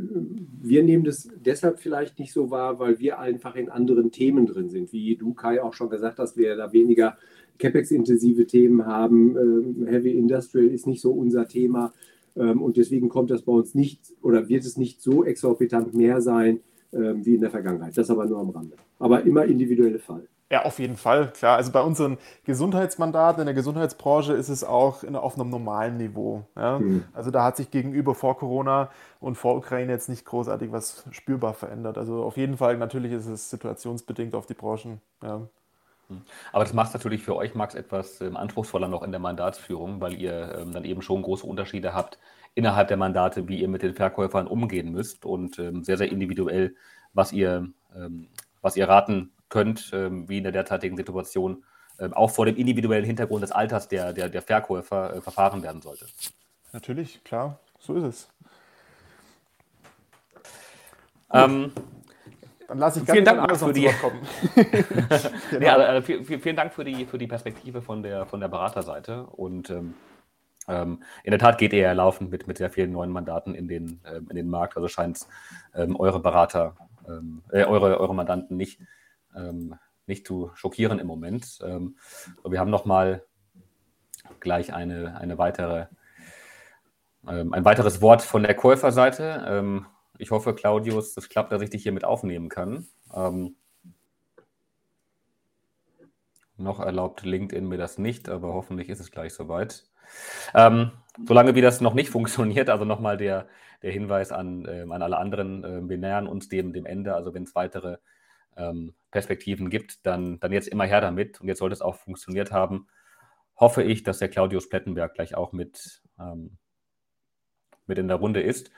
[0.61, 4.69] wir nehmen das deshalb vielleicht nicht so wahr, weil wir einfach in anderen Themen drin
[4.69, 4.91] sind.
[4.91, 7.17] Wie du, Kai, auch schon gesagt hast, wir da weniger
[7.59, 9.37] CapEx-intensive Themen haben.
[9.37, 11.93] Ähm, Heavy Industrial ist nicht so unser Thema.
[12.35, 16.21] Ähm, und deswegen kommt das bei uns nicht oder wird es nicht so exorbitant mehr
[16.21, 16.61] sein
[16.91, 17.95] ähm, wie in der Vergangenheit.
[17.97, 18.75] Das aber nur am Rande.
[18.97, 20.27] Aber immer individuelle Fall.
[20.51, 21.57] Ja, auf jeden Fall, klar.
[21.57, 26.45] Also bei unseren Gesundheitsmandaten in der Gesundheitsbranche ist es auch in, auf einem normalen Niveau.
[26.55, 26.77] Ja?
[26.77, 27.03] Mhm.
[27.13, 31.55] Also da hat sich gegenüber vor Corona und vor Ukraine jetzt nicht großartig was spürbar
[31.55, 31.97] verändert.
[31.97, 35.01] Also auf jeden Fall, natürlich ist es situationsbedingt auf die Branchen.
[35.23, 35.39] Ja.
[36.09, 36.21] Mhm.
[36.53, 39.99] Aber das macht es natürlich für euch, Max, etwas ähm, anspruchsvoller noch in der Mandatsführung,
[39.99, 42.19] weil ihr ähm, dann eben schon große Unterschiede habt
[42.53, 46.75] innerhalb der Mandate, wie ihr mit den Verkäufern umgehen müsst und ähm, sehr, sehr individuell,
[47.13, 48.27] was ihr, ähm,
[48.61, 51.63] was ihr raten könnt, ähm, wie in der derzeitigen Situation
[51.99, 55.81] ähm, auch vor dem individuellen Hintergrund des Alters der, der, der Verkäufer äh, verfahren werden
[55.81, 56.05] sollte.
[56.73, 58.29] Natürlich, klar, so ist es.
[61.31, 61.71] Ähm,
[62.67, 63.89] Dann lasse ich vielen Dank Max, für die
[64.55, 65.59] genau.
[65.59, 69.23] nee, also, äh, vielen Dank für die, für die Perspektive von der, von der Beraterseite
[69.27, 69.93] und ähm,
[70.67, 73.67] ähm, in der Tat geht ihr ja laufend mit, mit sehr vielen neuen Mandaten in
[73.67, 74.75] den, ähm, in den Markt.
[74.75, 75.27] Also scheint es
[75.73, 76.75] eure Berater,
[77.51, 78.79] äh, eure, eure Mandanten nicht,
[79.35, 79.75] ähm,
[80.07, 81.59] nicht zu schockieren im Moment.
[81.63, 81.97] Ähm,
[82.43, 83.23] wir haben nochmal
[84.39, 85.87] gleich eine, eine weitere,
[87.23, 89.87] ein weiteres Wort von der Käuferseite.
[90.19, 92.87] ich hoffe, Claudius, das klappt, dass ich dich hier mit aufnehmen kann.
[96.57, 99.83] noch erlaubt LinkedIn mir das nicht, aber hoffentlich ist es gleich soweit.
[100.53, 100.91] Ähm,
[101.27, 103.47] solange wie das noch nicht funktioniert, also nochmal der,
[103.81, 107.15] der Hinweis an, äh, an alle anderen, äh, wir nähern uns dem, dem Ende.
[107.15, 107.97] Also wenn es weitere
[108.57, 111.39] ähm, Perspektiven gibt, dann, dann jetzt immer her damit.
[111.41, 112.87] Und jetzt sollte es auch funktioniert haben.
[113.57, 116.57] Hoffe ich, dass der Claudius Plettenberg gleich auch mit, ähm,
[117.85, 118.71] mit in der Runde ist.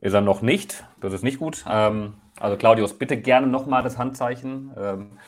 [0.00, 0.84] Ist er noch nicht.
[1.00, 1.64] Das ist nicht gut.
[1.68, 4.72] Ähm, also Claudius, bitte gerne nochmal das Handzeichen.
[4.76, 5.18] Ähm,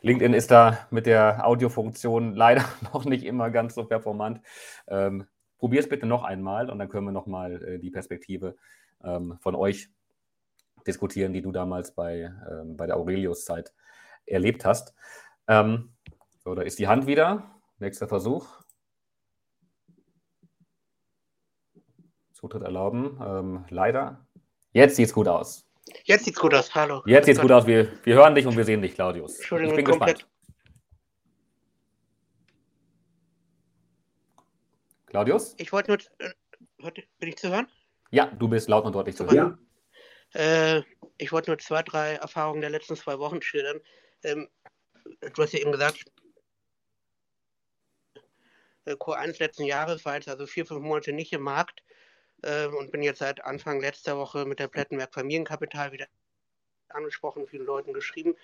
[0.00, 4.40] LinkedIn ist da mit der Audiofunktion leider noch nicht immer ganz so performant.
[4.88, 5.26] Ähm,
[5.58, 8.54] Probier es bitte noch einmal und dann können wir nochmal äh, die Perspektive
[9.02, 9.88] ähm, von euch
[10.86, 13.72] diskutieren, die du damals bei, ähm, bei der Aurelius-Zeit
[14.26, 14.94] erlebt hast.
[15.48, 15.94] Ähm,
[16.38, 17.60] so, da ist die Hand wieder.
[17.78, 18.46] Nächster Versuch.
[22.32, 23.18] Zutritt erlauben.
[23.24, 24.26] Ähm, leider.
[24.72, 25.66] Jetzt sieht es gut aus.
[26.04, 26.74] Jetzt sieht's gut aus.
[26.74, 27.02] Hallo.
[27.06, 27.66] Jetzt sieht's gut aus.
[27.66, 29.36] Wir, wir hören dich und wir sehen dich, Claudius.
[29.36, 30.16] Entschuldigung, ich bin komplett.
[30.18, 30.34] gespannt.
[35.06, 35.54] Claudius?
[35.58, 35.98] Ich wollte nur.
[36.18, 36.32] Äh,
[37.18, 37.68] bin ich zu hören?
[38.10, 39.36] Ja, du bist laut und deutlich zu hören.
[39.36, 39.58] Ja.
[40.34, 40.82] Äh,
[41.18, 43.80] ich wollte nur zwei, drei Erfahrungen der letzten zwei Wochen schildern.
[44.24, 44.48] Ähm,
[45.20, 46.04] du hast ja eben gesagt,
[48.84, 51.82] äh, Q1 letzten Jahres war jetzt also vier, fünf Monate nicht im Markt
[52.42, 56.06] äh, und bin jetzt seit Anfang letzter Woche mit der Plettenberg Familienkapital wieder
[56.88, 58.34] angesprochen, vielen Leuten geschrieben.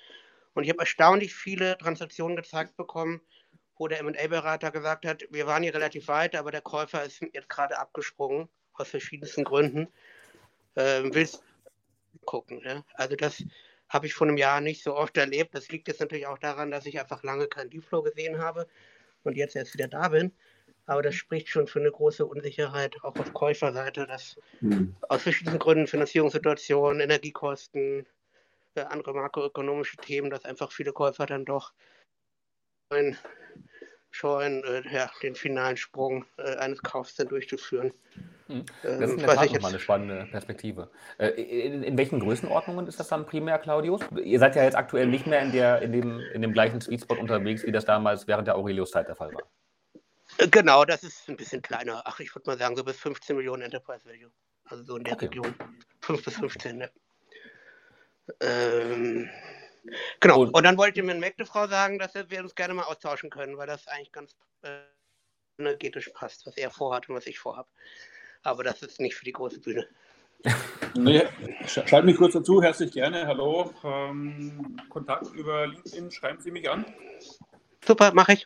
[0.55, 3.21] Und ich habe erstaunlich viele Transaktionen gezeigt bekommen,
[3.77, 7.49] wo der MA-Berater gesagt hat, wir waren hier relativ weit, aber der Käufer ist jetzt
[7.49, 9.89] gerade abgesprungen, aus verschiedensten Gründen.
[10.77, 11.43] Ähm, willst
[12.25, 12.61] gucken.
[12.65, 12.85] Ja?
[12.95, 13.43] Also das
[13.89, 15.55] habe ich vor einem Jahr nicht so oft erlebt.
[15.55, 18.69] Das liegt jetzt natürlich auch daran, dass ich einfach lange kein Deepflow gesehen habe
[19.25, 20.33] und jetzt erst wieder da bin.
[20.87, 24.97] Aber das spricht schon für eine große Unsicherheit, auch auf Käuferseite, dass mhm.
[25.09, 28.07] aus verschiedenen Gründen, Finanzierungssituationen, Energiekosten,
[28.75, 31.73] äh, andere makroökonomische Themen, dass einfach viele Käufer dann doch
[34.11, 37.93] scheuen, äh, ja, den finalen Sprung äh, eines Kaufs dann durchzuführen.
[38.49, 38.65] Hm.
[38.83, 40.91] Das ist in der Tat nochmal eine spannende Perspektive.
[41.19, 44.01] Äh, in, in, welchen Größenordnungen ist das dann primär, Claudius?
[44.23, 47.19] Ihr seid ja jetzt aktuell nicht mehr in, der, in, dem, in dem gleichen Sweetspot
[47.19, 49.43] unterwegs, wie das damals während der Aurelius-Zeit der Fall war.
[50.51, 52.03] Genau, das ist ein bisschen kleiner.
[52.05, 54.31] Ach, ich würde mal sagen, so bis 15 Millionen Enterprise Value.
[54.65, 55.27] Also so in der okay.
[55.27, 55.55] Region.
[56.01, 56.91] 5 bis 15, ne?
[58.41, 59.29] Ähm,
[60.21, 60.43] genau.
[60.43, 63.57] Und, und dann wollte mir eine Mägdefrau sagen, dass wir uns gerne mal austauschen können,
[63.57, 64.81] weil das eigentlich ganz äh,
[65.59, 67.69] energetisch passt, was er vorhat und was ich vorhabe.
[68.43, 69.87] Aber das ist nicht für die große Bühne.
[70.97, 71.23] Nee,
[71.67, 73.25] schalt mich kurz dazu, herzlich gerne.
[73.25, 73.73] Hallo.
[73.85, 76.85] Ähm, Kontakt über LinkedIn, schreiben Sie mich an.
[77.85, 78.45] Super, mache ich.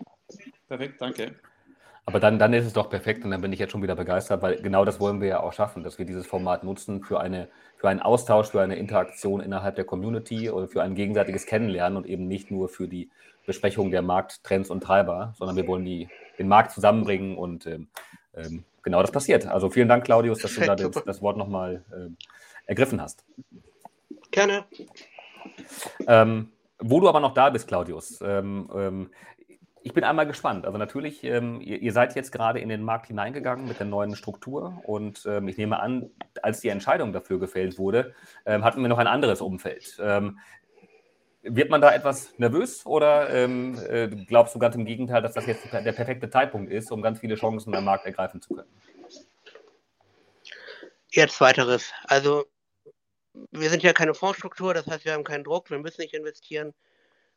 [0.69, 1.35] Perfekt, danke.
[2.07, 4.43] Aber dann, dann ist es doch perfekt und dann bin ich jetzt schon wieder begeistert,
[4.43, 7.49] weil genau das wollen wir ja auch schaffen, dass wir dieses Format nutzen für, eine,
[7.77, 12.07] für einen Austausch, für eine Interaktion innerhalb der Community oder für ein gegenseitiges Kennenlernen und
[12.07, 13.11] eben nicht nur für die
[13.47, 17.89] Besprechung der Markttrends und Treiber, sondern wir wollen die, den Markt zusammenbringen und ähm,
[18.35, 19.47] ähm, genau das passiert.
[19.47, 22.11] Also vielen Dank, Claudius, dass du da das, das Wort nochmal äh,
[22.67, 23.25] ergriffen hast.
[24.31, 24.65] Gerne.
[26.07, 29.11] Ähm, wo du aber noch da bist, Claudius, ähm, ähm,
[29.85, 30.65] ich bin einmal gespannt.
[30.65, 34.17] Also natürlich, ähm, ihr, ihr, seid jetzt gerade in den Markt hineingegangen mit der neuen
[34.17, 36.11] Struktur und ähm, ich nehme an,
[36.41, 38.15] als die Entscheidung dafür gefällt wurde,
[38.47, 39.99] ähm, hatten wir noch ein anderes Umfeld.
[40.01, 40.39] Ähm,
[41.43, 45.45] wird man da etwas nervös oder ähm, äh, glaubst du ganz im Gegenteil, dass das
[45.45, 48.71] jetzt der perfekte Zeitpunkt ist, um ganz viele Chancen am Markt ergreifen zu können?
[51.11, 51.93] Jetzt weiteres.
[52.05, 52.47] Also
[53.51, 56.73] wir sind ja keine Fondsstruktur, das heißt, wir haben keinen Druck, wir müssen nicht investieren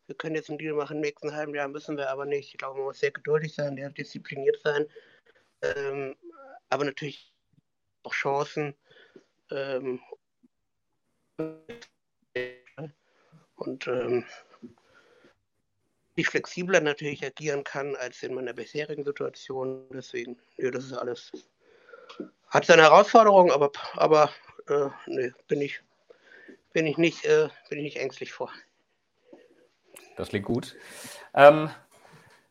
[0.08, 2.54] wir können jetzt einen Deal machen, im nächsten halben Jahr müssen wir aber nicht.
[2.54, 4.88] Ich glaube, man muss sehr geduldig sein, sehr diszipliniert sein.
[5.62, 6.16] Ähm,
[6.70, 7.34] aber natürlich
[8.04, 8.74] auch Chancen.
[9.52, 10.00] Ähm,
[13.56, 14.26] und ähm,
[16.24, 19.88] flexibler natürlich agieren kann als in meiner bisherigen Situation.
[19.94, 21.32] Deswegen, ja, das ist alles.
[22.48, 24.32] Hat seine Herausforderungen, aber, aber
[24.70, 25.82] äh, nee, bin ich,
[26.72, 28.52] bin ich nicht, äh, bin ich nicht ängstlich vor.
[30.18, 30.76] Das klingt gut.
[31.34, 31.70] Ähm,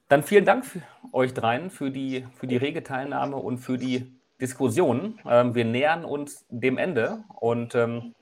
[0.09, 0.65] dann vielen Dank
[1.13, 5.19] euch dreien für die, für die rege Teilnahme und für die Diskussion.
[5.29, 8.15] Ähm, wir nähern uns dem Ende und ähm,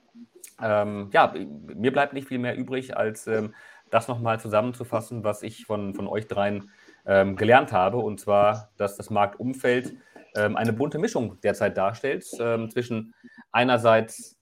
[0.61, 1.33] ähm, ja,
[1.75, 3.53] mir bleibt nicht viel mehr übrig, als ähm,
[3.91, 6.71] das nochmal zusammenzufassen, was ich von, von euch dreien
[7.05, 7.97] ähm, gelernt habe.
[7.97, 9.95] Und zwar, dass das Marktumfeld
[10.37, 13.13] eine bunte Mischung derzeit darstellt zwischen
[13.53, 14.37] einerseits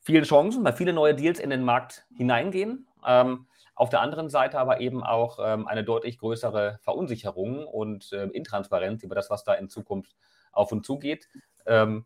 [0.00, 2.86] vielen Chancen, weil viele neue Deals in den Markt hineingehen.
[3.04, 3.48] Ähm,
[3.78, 9.04] auf der anderen Seite aber eben auch ähm, eine deutlich größere Verunsicherung und äh, Intransparenz
[9.04, 10.16] über das, was da in Zukunft
[10.50, 11.28] auf und zu geht.
[11.64, 12.04] Ähm,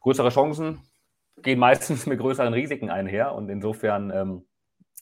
[0.00, 0.82] größere Chancen
[1.40, 4.44] gehen meistens mit größeren Risiken einher und insofern ähm,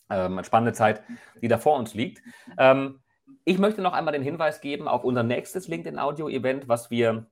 [0.09, 1.03] ähm, eine spannende Zeit,
[1.43, 2.23] die da vor uns liegt.
[2.57, 3.01] Ähm,
[3.45, 7.27] ich möchte noch einmal den Hinweis geben auf unser nächstes LinkedIn-Audio-Event, was wir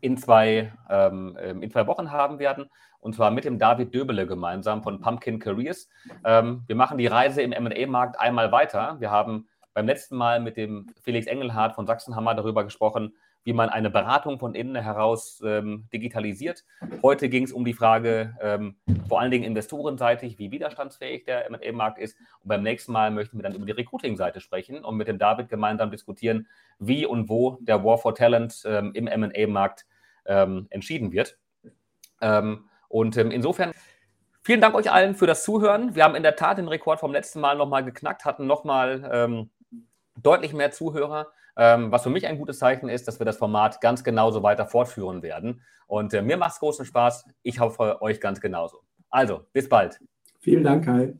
[0.00, 2.70] in zwei, ähm, in zwei Wochen haben werden
[3.00, 5.88] und zwar mit dem David Döbele gemeinsam von Pumpkin Careers.
[6.24, 8.96] Ähm, wir machen die Reise im MA-Markt einmal weiter.
[9.00, 13.14] Wir haben beim letzten Mal mit dem Felix Engelhardt von Sachsenhammer darüber gesprochen,
[13.44, 16.64] wie man eine Beratung von innen heraus ähm, digitalisiert.
[17.02, 18.76] Heute ging es um die Frage, ähm,
[19.08, 22.16] vor allen Dingen investorenseitig, wie widerstandsfähig der MA-Markt ist.
[22.40, 25.48] Und beim nächsten Mal möchten wir dann über die Recruiting-Seite sprechen und mit dem David
[25.48, 26.46] gemeinsam diskutieren,
[26.78, 29.86] wie und wo der War for Talent ähm, im MA-Markt
[30.26, 31.38] ähm, entschieden wird.
[32.20, 33.72] Ähm, und ähm, insofern
[34.42, 35.94] vielen Dank euch allen für das Zuhören.
[35.94, 39.50] Wir haben in der Tat den Rekord vom letzten Mal nochmal geknackt, hatten nochmal ähm,
[40.20, 43.80] deutlich mehr Zuhörer, ähm, was für mich ein gutes Zeichen ist, dass wir das Format
[43.80, 45.62] ganz genauso weiter fortführen werden.
[45.86, 47.26] Und äh, mir macht es großen Spaß.
[47.42, 48.82] Ich hoffe, euch ganz genauso.
[49.10, 50.00] Also, bis bald.
[50.40, 51.14] Vielen Dank, Kai.